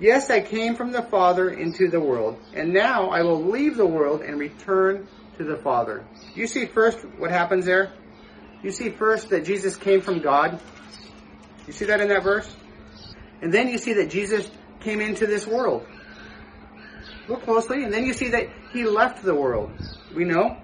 [0.00, 3.86] Yes, I came from the Father into the world, and now I will leave the
[3.86, 5.06] world and return
[5.38, 6.04] to the Father.
[6.34, 7.92] You see first what happens there?
[8.62, 10.60] You see first that Jesus came from God.
[11.66, 12.54] You see that in that verse?
[13.42, 14.50] And then you see that Jesus
[14.80, 15.86] came into this world.
[17.28, 19.70] Look closely, and then you see that he left the world.
[20.14, 20.56] We know.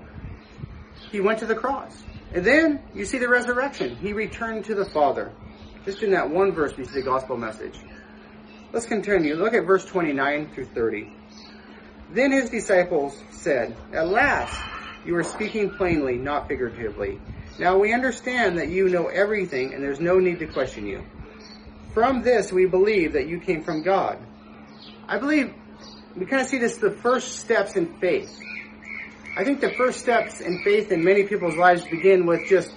[1.11, 2.03] He went to the cross.
[2.33, 3.97] And then you see the resurrection.
[3.97, 5.33] He returned to the Father.
[5.85, 7.79] Just in that one verse, we see the gospel message.
[8.73, 9.35] Let's continue.
[9.35, 11.13] Look at verse 29 through 30.
[12.13, 14.61] Then his disciples said, At last,
[15.05, 17.21] you are speaking plainly, not figuratively.
[17.59, 21.05] Now we understand that you know everything and there's no need to question you.
[21.93, 24.19] From this we believe that you came from God.
[25.09, 25.53] I believe
[26.17, 28.41] we kind of see this the first steps in faith.
[29.37, 32.73] I think the first steps in faith in many people's lives begin with just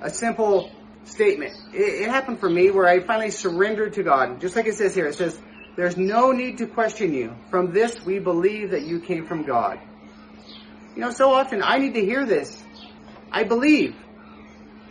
[0.00, 0.70] a simple
[1.04, 1.54] statement.
[1.72, 4.40] It, it, happened for me where I finally surrendered to God.
[4.40, 5.38] Just like it says here, it says,
[5.76, 7.34] there's no need to question you.
[7.50, 9.80] From this we believe that you came from God.
[10.94, 12.62] You know, so often I need to hear this.
[13.30, 13.96] I believe.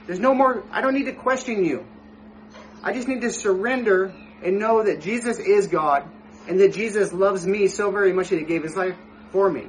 [0.08, 1.86] There's no more, I don't need to question you.
[2.82, 6.10] I just need to surrender and know that Jesus is God
[6.48, 8.96] and that Jesus loves me so very much that he gave his life
[9.32, 9.68] for me.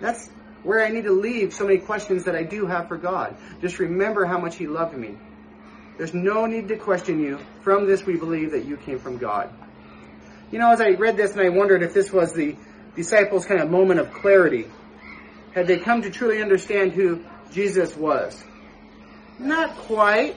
[0.00, 0.28] That's
[0.62, 3.34] where I need to leave so many questions that I do have for God.
[3.62, 5.16] Just remember how much he loved me.
[5.96, 7.38] There's no need to question you.
[7.62, 9.50] From this we believe that you came from God.
[10.50, 12.56] You know, as I read this and I wondered if this was the
[12.94, 14.66] disciples' kind of moment of clarity.
[15.54, 18.42] Had they come to truly understand who Jesus was?
[19.40, 20.36] Not quite,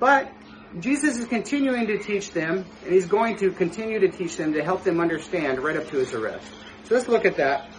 [0.00, 0.32] but
[0.80, 4.64] Jesus is continuing to teach them, and he's going to continue to teach them to
[4.64, 6.46] help them understand right up to his arrest.
[6.84, 7.70] So let's look at that.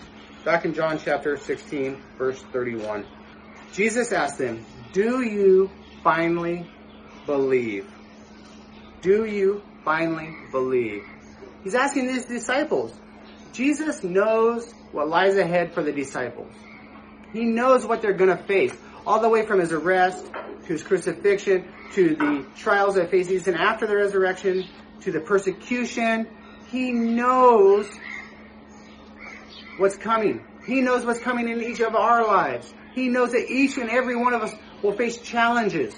[0.45, 3.03] Back in John chapter 16, verse 31.
[3.73, 5.71] Jesus asked them, Do you
[6.03, 6.67] finally
[7.25, 7.91] believe?
[9.01, 11.03] Do you finally believe?
[11.63, 12.93] He's asking these disciples.
[13.53, 16.53] Jesus knows what lies ahead for the disciples.
[17.31, 20.83] He knows what they're going to face, all the way from his arrest to his
[20.83, 24.65] crucifixion to the trials that faces and after the resurrection
[25.01, 26.27] to the persecution.
[26.71, 27.87] He knows
[29.77, 30.43] what's coming.
[30.65, 32.73] He knows what's coming in each of our lives.
[32.93, 35.93] He knows that each and every one of us will face challenges.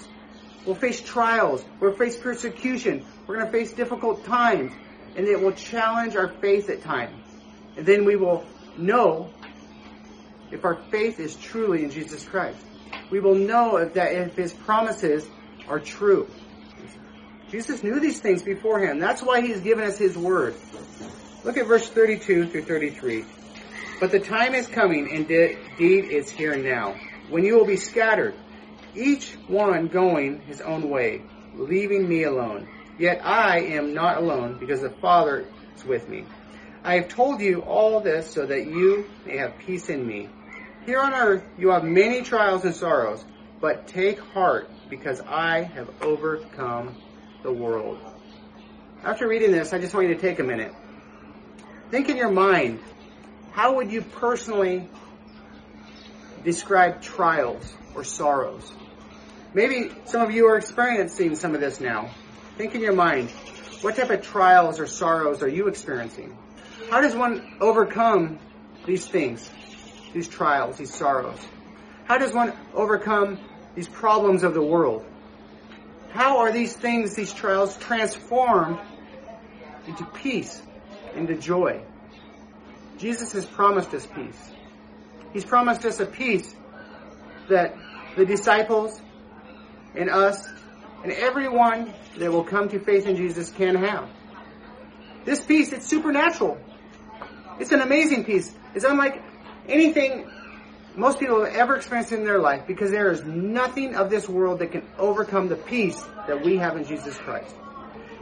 [0.64, 1.64] We'll face trials.
[1.80, 3.04] We'll face persecution.
[3.26, 4.72] We're going to face difficult times.
[5.14, 7.22] And it will challenge our faith at times.
[7.76, 8.44] And then we will
[8.76, 9.30] know
[10.50, 12.58] if our faith is truly in Jesus Christ.
[13.10, 15.26] We will know if that if his promises
[15.68, 16.28] are true.
[17.50, 19.00] Jesus knew these things beforehand.
[19.00, 20.56] That's why he's given us his word.
[21.44, 23.24] Look at verse 32 through 33.
[24.00, 26.96] But the time is coming, indeed is here now,
[27.30, 28.34] when you will be scattered,
[28.94, 31.22] each one going his own way,
[31.54, 32.68] leaving me alone.
[32.98, 35.46] Yet I am not alone, because the Father
[35.76, 36.24] is with me.
[36.82, 40.28] I have told you all this so that you may have peace in me.
[40.86, 43.24] Here on earth you have many trials and sorrows,
[43.60, 46.96] but take heart, because I have overcome
[47.42, 47.98] the world.
[49.02, 50.72] After reading this, I just want you to take a minute
[51.90, 52.80] think in your mind,
[53.52, 54.88] how would you personally
[56.44, 58.70] describe trials or sorrows?
[59.54, 62.10] Maybe some of you are experiencing some of this now.
[62.58, 63.30] Think in your mind,
[63.80, 66.36] what type of trials or sorrows are you experiencing?
[66.90, 68.38] How does one overcome
[68.84, 69.48] these things,
[70.16, 71.38] these trials, these sorrows?
[72.06, 73.38] How does one overcome
[73.74, 75.04] these problems of the world?
[76.10, 78.78] How are these things, these trials, transformed
[79.86, 80.62] into peace,
[81.14, 81.82] into joy?
[82.96, 84.50] Jesus has promised us peace.
[85.34, 86.50] He's promised us a peace
[87.50, 87.76] that
[88.16, 88.98] the disciples
[89.94, 90.48] and us
[91.02, 94.08] and everyone that will come to faith in Jesus can have.
[95.26, 96.56] This peace, it's supernatural.
[97.60, 98.50] It's an amazing peace.
[98.74, 99.25] It's unlike
[99.68, 100.30] anything
[100.96, 104.60] most people have ever experienced in their life because there is nothing of this world
[104.60, 107.54] that can overcome the peace that we have in Jesus Christ.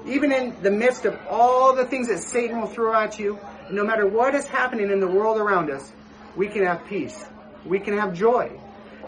[0.06, 3.38] Even in the midst of all the things that Satan will throw at you,
[3.70, 5.92] no matter what is happening in the world around us,
[6.36, 7.24] we can have peace.
[7.64, 8.60] We can have joy.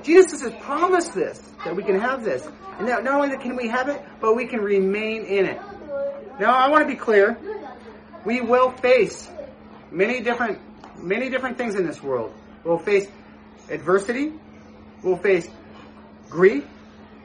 [0.02, 2.46] Jesus has promised this, that we can have this.
[2.78, 5.60] And not only can we have it, but we can remain in it.
[6.38, 7.36] Now, I want to be clear.
[8.24, 9.28] We will face
[9.90, 10.60] many different,
[10.98, 12.32] many different things in this world.
[12.64, 13.06] We'll face
[13.70, 14.32] adversity.
[15.02, 15.48] We'll face
[16.28, 16.64] grief.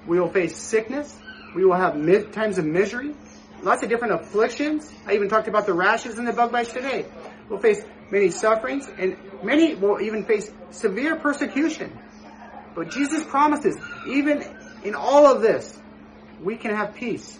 [0.07, 1.17] We will face sickness.
[1.55, 1.93] We will have
[2.31, 3.13] times of misery.
[3.61, 4.91] Lots of different afflictions.
[5.05, 7.05] I even talked about the rashes and the bug bites today.
[7.49, 11.97] We'll face many sufferings and many will even face severe persecution.
[12.75, 14.43] But Jesus promises, even
[14.83, 15.77] in all of this,
[16.41, 17.37] we can have peace.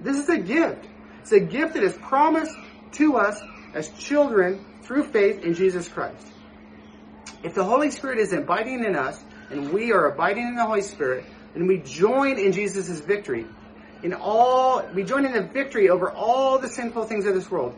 [0.00, 0.86] This is a gift.
[1.20, 2.56] It's a gift that is promised
[2.92, 3.40] to us
[3.74, 6.26] as children through faith in Jesus Christ.
[7.42, 10.82] If the Holy Spirit is abiding in us, and we are abiding in the Holy
[10.82, 11.24] Spirit,
[11.54, 13.46] then we join in Jesus' victory.
[14.02, 17.74] In all, we join in the victory over all the sinful things of this world.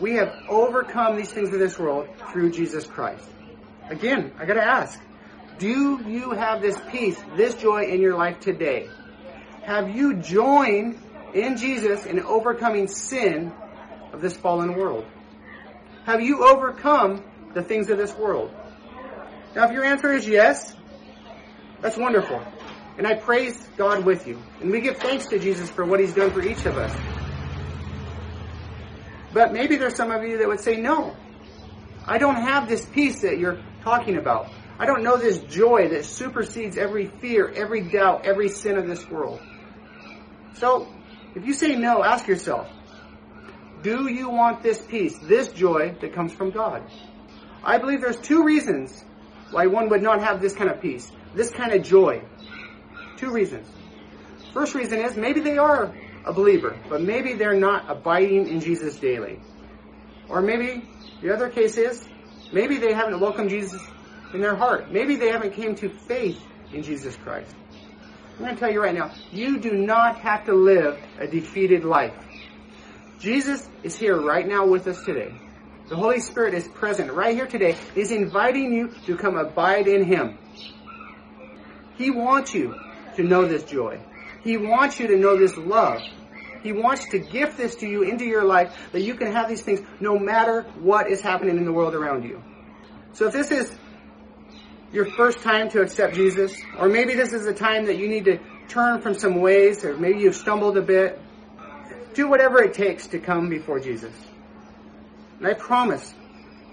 [0.00, 3.24] We have overcome these things of this world through Jesus Christ.
[3.90, 4.98] Again, I gotta ask,
[5.58, 8.88] do you have this peace, this joy in your life today?
[9.62, 10.98] Have you joined
[11.34, 13.52] in Jesus in overcoming sin
[14.12, 15.04] of this fallen world?
[16.10, 17.22] Have you overcome
[17.54, 18.52] the things of this world?
[19.54, 20.74] Now, if your answer is yes,
[21.80, 22.42] that's wonderful.
[22.98, 24.42] And I praise God with you.
[24.60, 26.92] And we give thanks to Jesus for what He's done for each of us.
[29.32, 31.14] But maybe there's some of you that would say, no,
[32.04, 34.50] I don't have this peace that you're talking about.
[34.80, 39.08] I don't know this joy that supersedes every fear, every doubt, every sin of this
[39.08, 39.40] world.
[40.54, 40.88] So,
[41.36, 42.66] if you say no, ask yourself,
[43.82, 46.82] do you want this peace, this joy that comes from God?
[47.62, 49.04] I believe there's two reasons
[49.50, 52.22] why one would not have this kind of peace, this kind of joy.
[53.16, 53.68] Two reasons.
[54.52, 58.96] First reason is maybe they are a believer, but maybe they're not abiding in Jesus
[58.96, 59.40] daily.
[60.28, 60.88] Or maybe
[61.22, 62.06] the other case is
[62.52, 63.82] maybe they haven't welcomed Jesus
[64.32, 64.90] in their heart.
[64.90, 66.40] Maybe they haven't came to faith
[66.72, 67.54] in Jesus Christ.
[68.32, 71.84] I'm going to tell you right now, you do not have to live a defeated
[71.84, 72.14] life.
[73.20, 75.34] Jesus is here right now with us today.
[75.90, 77.76] The Holy Spirit is present right here today.
[77.94, 80.38] He's inviting you to come abide in Him.
[81.96, 82.74] He wants you
[83.16, 84.00] to know this joy.
[84.42, 86.00] He wants you to know this love.
[86.62, 89.60] He wants to gift this to you into your life that you can have these
[89.60, 92.42] things no matter what is happening in the world around you.
[93.12, 93.70] So if this is
[94.92, 98.24] your first time to accept Jesus, or maybe this is a time that you need
[98.24, 101.20] to turn from some ways, or maybe you've stumbled a bit,
[102.14, 104.12] do whatever it takes to come before Jesus.
[105.38, 106.14] And I promise,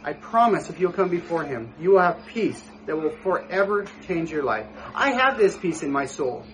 [0.04, 4.32] I promise if you'll come before Him, you will have peace that will forever change
[4.32, 4.66] your life.
[4.96, 6.46] I have this peace in my soul.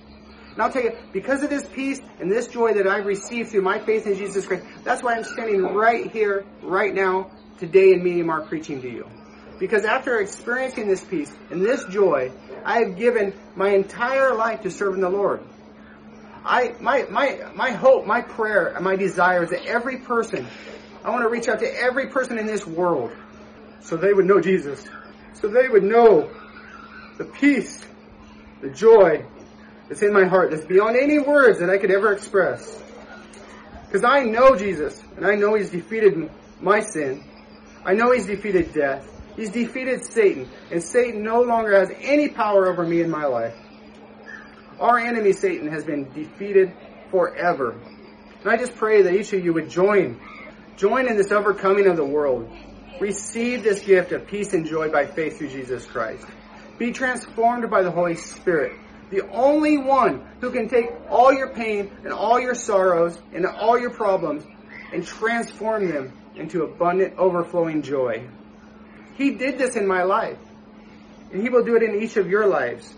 [0.53, 3.63] And I'll tell you, because of this peace and this joy that I've received through
[3.63, 8.03] my faith in Jesus Christ, that's why I'm standing right here, right now, today in
[8.03, 9.07] Media Mark preaching to you.
[9.59, 12.31] Because after experiencing this peace and this joy,
[12.65, 15.41] I have given my entire life to serving the Lord.
[16.45, 20.47] I, my, my, my hope, my prayer, my desire is that every person
[21.03, 23.11] I want to reach out to every person in this world
[23.81, 24.83] so they would know Jesus.
[25.33, 26.29] So they would know
[27.17, 27.85] the peace,
[28.61, 29.25] the joy
[29.89, 32.81] that's in my heart that's beyond any words that I could ever express.
[33.85, 36.31] Because I know Jesus and I know He's defeated
[36.61, 37.23] my sin.
[37.85, 39.09] I know He's defeated death.
[39.35, 43.55] He's defeated Satan and Satan no longer has any power over me in my life.
[44.79, 46.73] Our enemy Satan has been defeated
[47.11, 47.71] forever.
[48.41, 50.19] And I just pray that each of you would join
[50.77, 52.49] Join in this overcoming of the world.
[52.99, 56.25] Receive this gift of peace and joy by faith through Jesus Christ.
[56.77, 58.73] Be transformed by the Holy Spirit,
[59.11, 63.79] the only one who can take all your pain and all your sorrows and all
[63.79, 64.43] your problems
[64.91, 68.27] and transform them into abundant, overflowing joy.
[69.15, 70.39] He did this in my life.
[71.31, 72.91] And He will do it in each of your lives.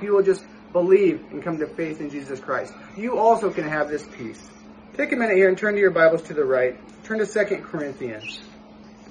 [0.00, 0.44] He will just
[0.74, 2.74] believe and come to faith in Jesus Christ.
[2.96, 4.50] You also can have this peace.
[4.96, 6.76] Take a minute here and turn to your Bibles to the right.
[7.04, 8.40] Turn to 2 Corinthians.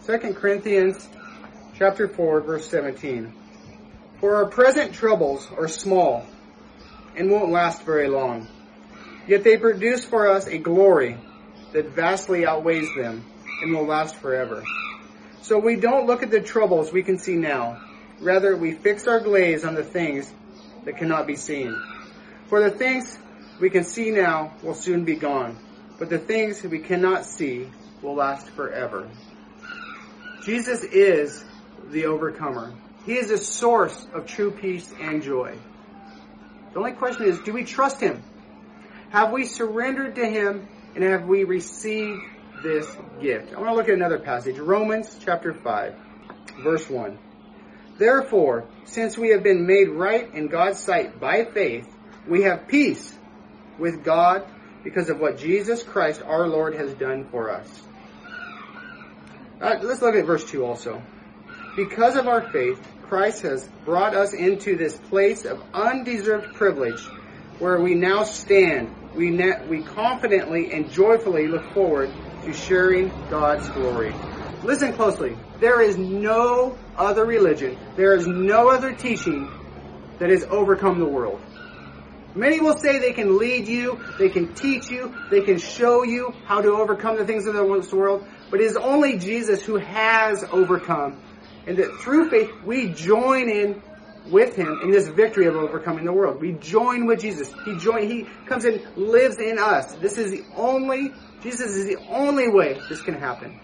[0.05, 1.07] 2 Corinthians
[1.76, 3.34] chapter 4 verse 17.
[4.20, 6.26] For our present troubles are small
[7.16, 8.47] and won't last very long.
[9.26, 11.18] Yet they produce for us a glory
[11.72, 13.24] that vastly outweighs them
[13.61, 14.64] and will last forever.
[15.41, 17.82] So we don't look at the troubles we can see now.
[18.20, 20.30] Rather, we fix our gaze on the things
[20.86, 21.75] that cannot be seen.
[22.47, 23.17] For the things
[23.59, 25.57] we can see now will soon be gone,
[25.97, 27.67] but the things we cannot see
[28.01, 29.09] will last forever.
[30.43, 31.43] Jesus is
[31.89, 32.73] the overcomer.
[33.05, 35.57] He is the source of true peace and joy.
[36.73, 38.23] The only question is, do we trust Him?
[39.09, 42.21] Have we surrendered to Him and have we received
[42.63, 42.88] this
[43.21, 43.53] gift?
[43.53, 45.95] I want to look at another passage, Romans chapter 5,
[46.63, 47.17] verse 1.
[47.98, 51.88] Therefore, since we have been made right in God's sight by faith,
[52.28, 53.18] we have peace
[53.78, 54.46] with God
[54.84, 57.84] because of what Jesus Christ our Lord has done for us.
[59.62, 61.02] Uh, let's look at verse 2 also.
[61.76, 67.02] Because of our faith, Christ has brought us into this place of undeserved privilege
[67.60, 68.94] where we now stand.
[69.16, 69.32] We,
[69.68, 72.12] we confidently and joyfully look forward
[72.46, 74.14] to sharing God's glory.
[74.64, 75.36] Listen closely.
[75.59, 79.49] There is no other religion, there is no other teaching
[80.20, 81.41] that has overcome the world.
[82.36, 86.34] Many will say they can lead you, they can teach you, they can show you
[86.45, 90.43] how to overcome the things of this world, but it is only Jesus who has
[90.51, 91.22] overcome.
[91.68, 93.82] And that through faith, we join in
[94.32, 96.41] with him in this victory of overcoming the world.
[96.41, 97.53] We join with Jesus.
[97.66, 99.93] He join, he comes and lives in us.
[99.95, 101.11] This is the only,
[101.41, 103.59] Jesus is the only way this can happen.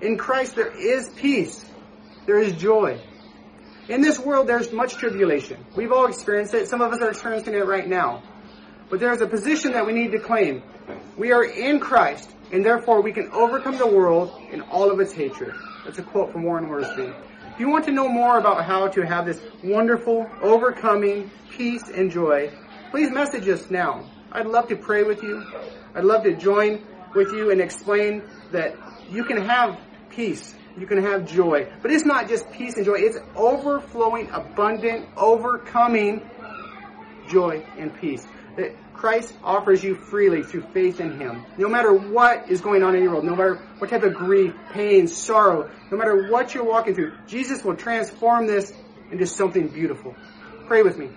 [0.00, 1.64] In Christ there is peace.
[2.26, 3.00] There is joy.
[3.88, 5.64] In this world there's much tribulation.
[5.76, 6.68] We've all experienced it.
[6.68, 8.22] Some of us are experiencing it right now.
[8.88, 10.62] But there's a position that we need to claim.
[11.16, 15.12] We are in Christ, and therefore we can overcome the world in all of its
[15.12, 15.54] hatred.
[15.84, 17.14] That's a quote from Warren Wiersbe.
[17.52, 22.10] If you want to know more about how to have this wonderful, overcoming peace and
[22.10, 22.50] joy,
[22.90, 24.08] please message us now.
[24.32, 25.44] I'd love to pray with you.
[25.94, 26.84] I'd love to join
[27.14, 28.22] with you and explain
[28.52, 28.76] that
[29.10, 29.78] you can have
[30.10, 30.54] peace.
[30.76, 31.68] You can have joy.
[31.82, 32.96] But it's not just peace and joy.
[32.98, 36.28] It's overflowing, abundant, overcoming
[37.28, 38.26] joy and peace.
[38.56, 41.44] That Christ offers you freely through faith in Him.
[41.56, 44.54] No matter what is going on in your world, no matter what type of grief,
[44.72, 48.72] pain, sorrow, no matter what you're walking through, Jesus will transform this
[49.10, 50.14] into something beautiful.
[50.66, 51.08] Pray with me.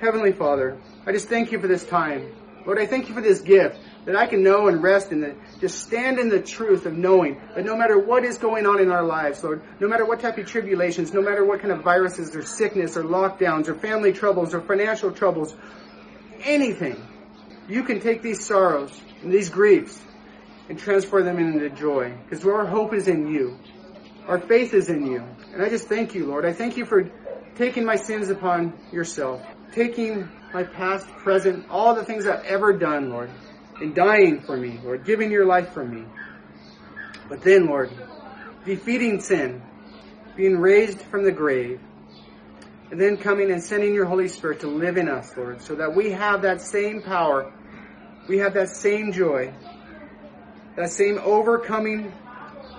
[0.00, 2.32] Heavenly Father, I just thank you for this time.
[2.64, 5.34] Lord, I thank you for this gift that I can know and rest in the,
[5.60, 8.90] just stand in the truth of knowing that no matter what is going on in
[8.90, 12.34] our lives, Lord, no matter what type of tribulations, no matter what kind of viruses
[12.34, 15.54] or sickness or lockdowns or family troubles or financial troubles,
[16.44, 16.96] anything,
[17.68, 20.00] you can take these sorrows and these griefs
[20.68, 23.58] and transfer them into joy because our hope is in you.
[24.28, 25.24] Our faith is in you.
[25.52, 26.44] And I just thank you, Lord.
[26.44, 27.10] I thank you for
[27.56, 29.42] taking my sins upon yourself,
[29.72, 33.30] taking my past, present, all the things I've ever done, Lord,
[33.80, 36.04] and dying for me, Lord, giving your life for me.
[37.28, 37.90] But then, Lord,
[38.64, 39.62] defeating sin,
[40.36, 41.80] being raised from the grave,
[42.90, 45.94] and then coming and sending your Holy Spirit to live in us, Lord, so that
[45.94, 47.52] we have that same power,
[48.28, 49.52] we have that same joy,
[50.76, 52.12] that same overcoming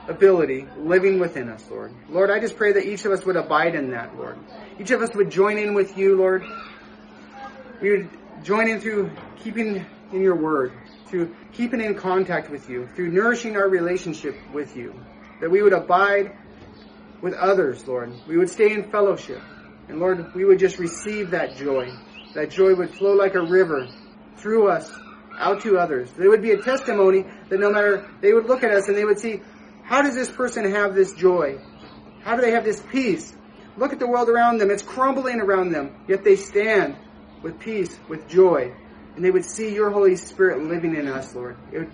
[0.07, 1.93] ability living within us, Lord.
[2.09, 4.37] Lord, I just pray that each of us would abide in that, Lord.
[4.79, 6.45] Each of us would join in with you, Lord.
[7.81, 8.09] We would
[8.43, 9.11] join in through
[9.43, 10.71] keeping in your word,
[11.09, 14.93] through keeping in contact with you, through nourishing our relationship with you.
[15.41, 16.35] That we would abide
[17.21, 18.13] with others, Lord.
[18.27, 19.41] We would stay in fellowship.
[19.87, 21.91] And Lord, we would just receive that joy.
[22.33, 23.87] That joy would flow like a river
[24.37, 24.91] through us
[25.39, 26.11] out to others.
[26.17, 29.05] There would be a testimony that no matter, they would look at us and they
[29.05, 29.41] would see,
[29.83, 31.59] how does this person have this joy?
[32.21, 33.33] How do they have this peace?
[33.77, 34.71] Look at the world around them.
[34.71, 35.95] It's crumbling around them.
[36.07, 36.97] Yet they stand
[37.41, 38.73] with peace, with joy.
[39.17, 41.57] And they would see your Holy Spirit living in us, Lord.
[41.73, 41.91] Would,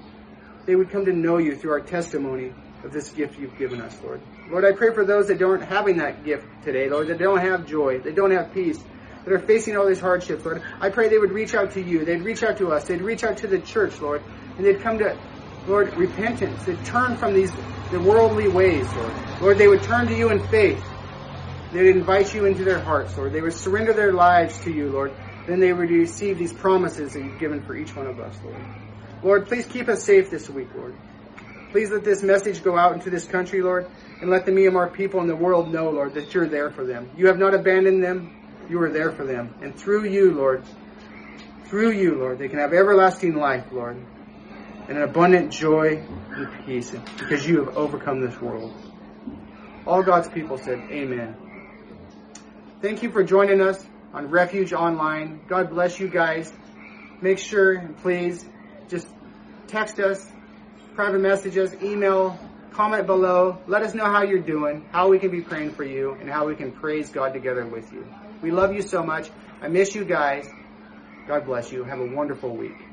[0.66, 2.54] they would come to know you through our testimony
[2.84, 4.20] of this gift you've given us, Lord.
[4.50, 7.66] Lord, I pray for those that aren't having that gift today, Lord, that don't have
[7.66, 8.78] joy, that don't have peace,
[9.24, 10.64] that are facing all these hardships, Lord.
[10.82, 12.04] I pray they would reach out to you.
[12.04, 12.84] They'd reach out to us.
[12.90, 14.22] They'd reach out to the church, Lord.
[14.58, 15.18] And they'd come to,
[15.66, 16.66] Lord, repentance.
[16.66, 17.54] They'd turn from these
[17.92, 19.14] the worldly ways, Lord.
[19.42, 20.84] Lord, they would turn to you in faith.
[21.72, 23.32] They'd invite you into their hearts, Lord.
[23.32, 25.14] They would surrender their lives to you, Lord.
[25.46, 28.56] Then they would receive these promises that you've given for each one of us, Lord.
[29.22, 30.96] Lord, please keep us safe this week, Lord.
[31.72, 33.88] Please let this message go out into this country, Lord,
[34.22, 37.10] and let the Myanmar people in the world know, Lord, that you're there for them.
[37.18, 38.30] You have not abandoned them.
[38.70, 39.54] You are there for them.
[39.62, 40.64] And through you, Lord,
[41.66, 43.98] through you, Lord, they can have everlasting life, Lord,
[44.88, 48.72] and an abundant joy and peace because you have overcome this world.
[49.88, 51.36] All God's people said, Amen.
[52.82, 53.84] Thank you for joining us
[54.14, 55.42] on Refuge Online.
[55.48, 56.54] God bless you guys.
[57.22, 58.46] Make sure and please
[58.88, 59.08] just
[59.68, 60.30] text us,
[60.94, 62.38] private message us, email,
[62.72, 63.58] comment below.
[63.68, 66.46] Let us know how you're doing, how we can be praying for you, and how
[66.48, 68.08] we can praise God together with you.
[68.42, 69.30] We love you so much.
[69.62, 70.48] I miss you guys.
[71.28, 71.84] God bless you.
[71.84, 72.93] Have a wonderful week.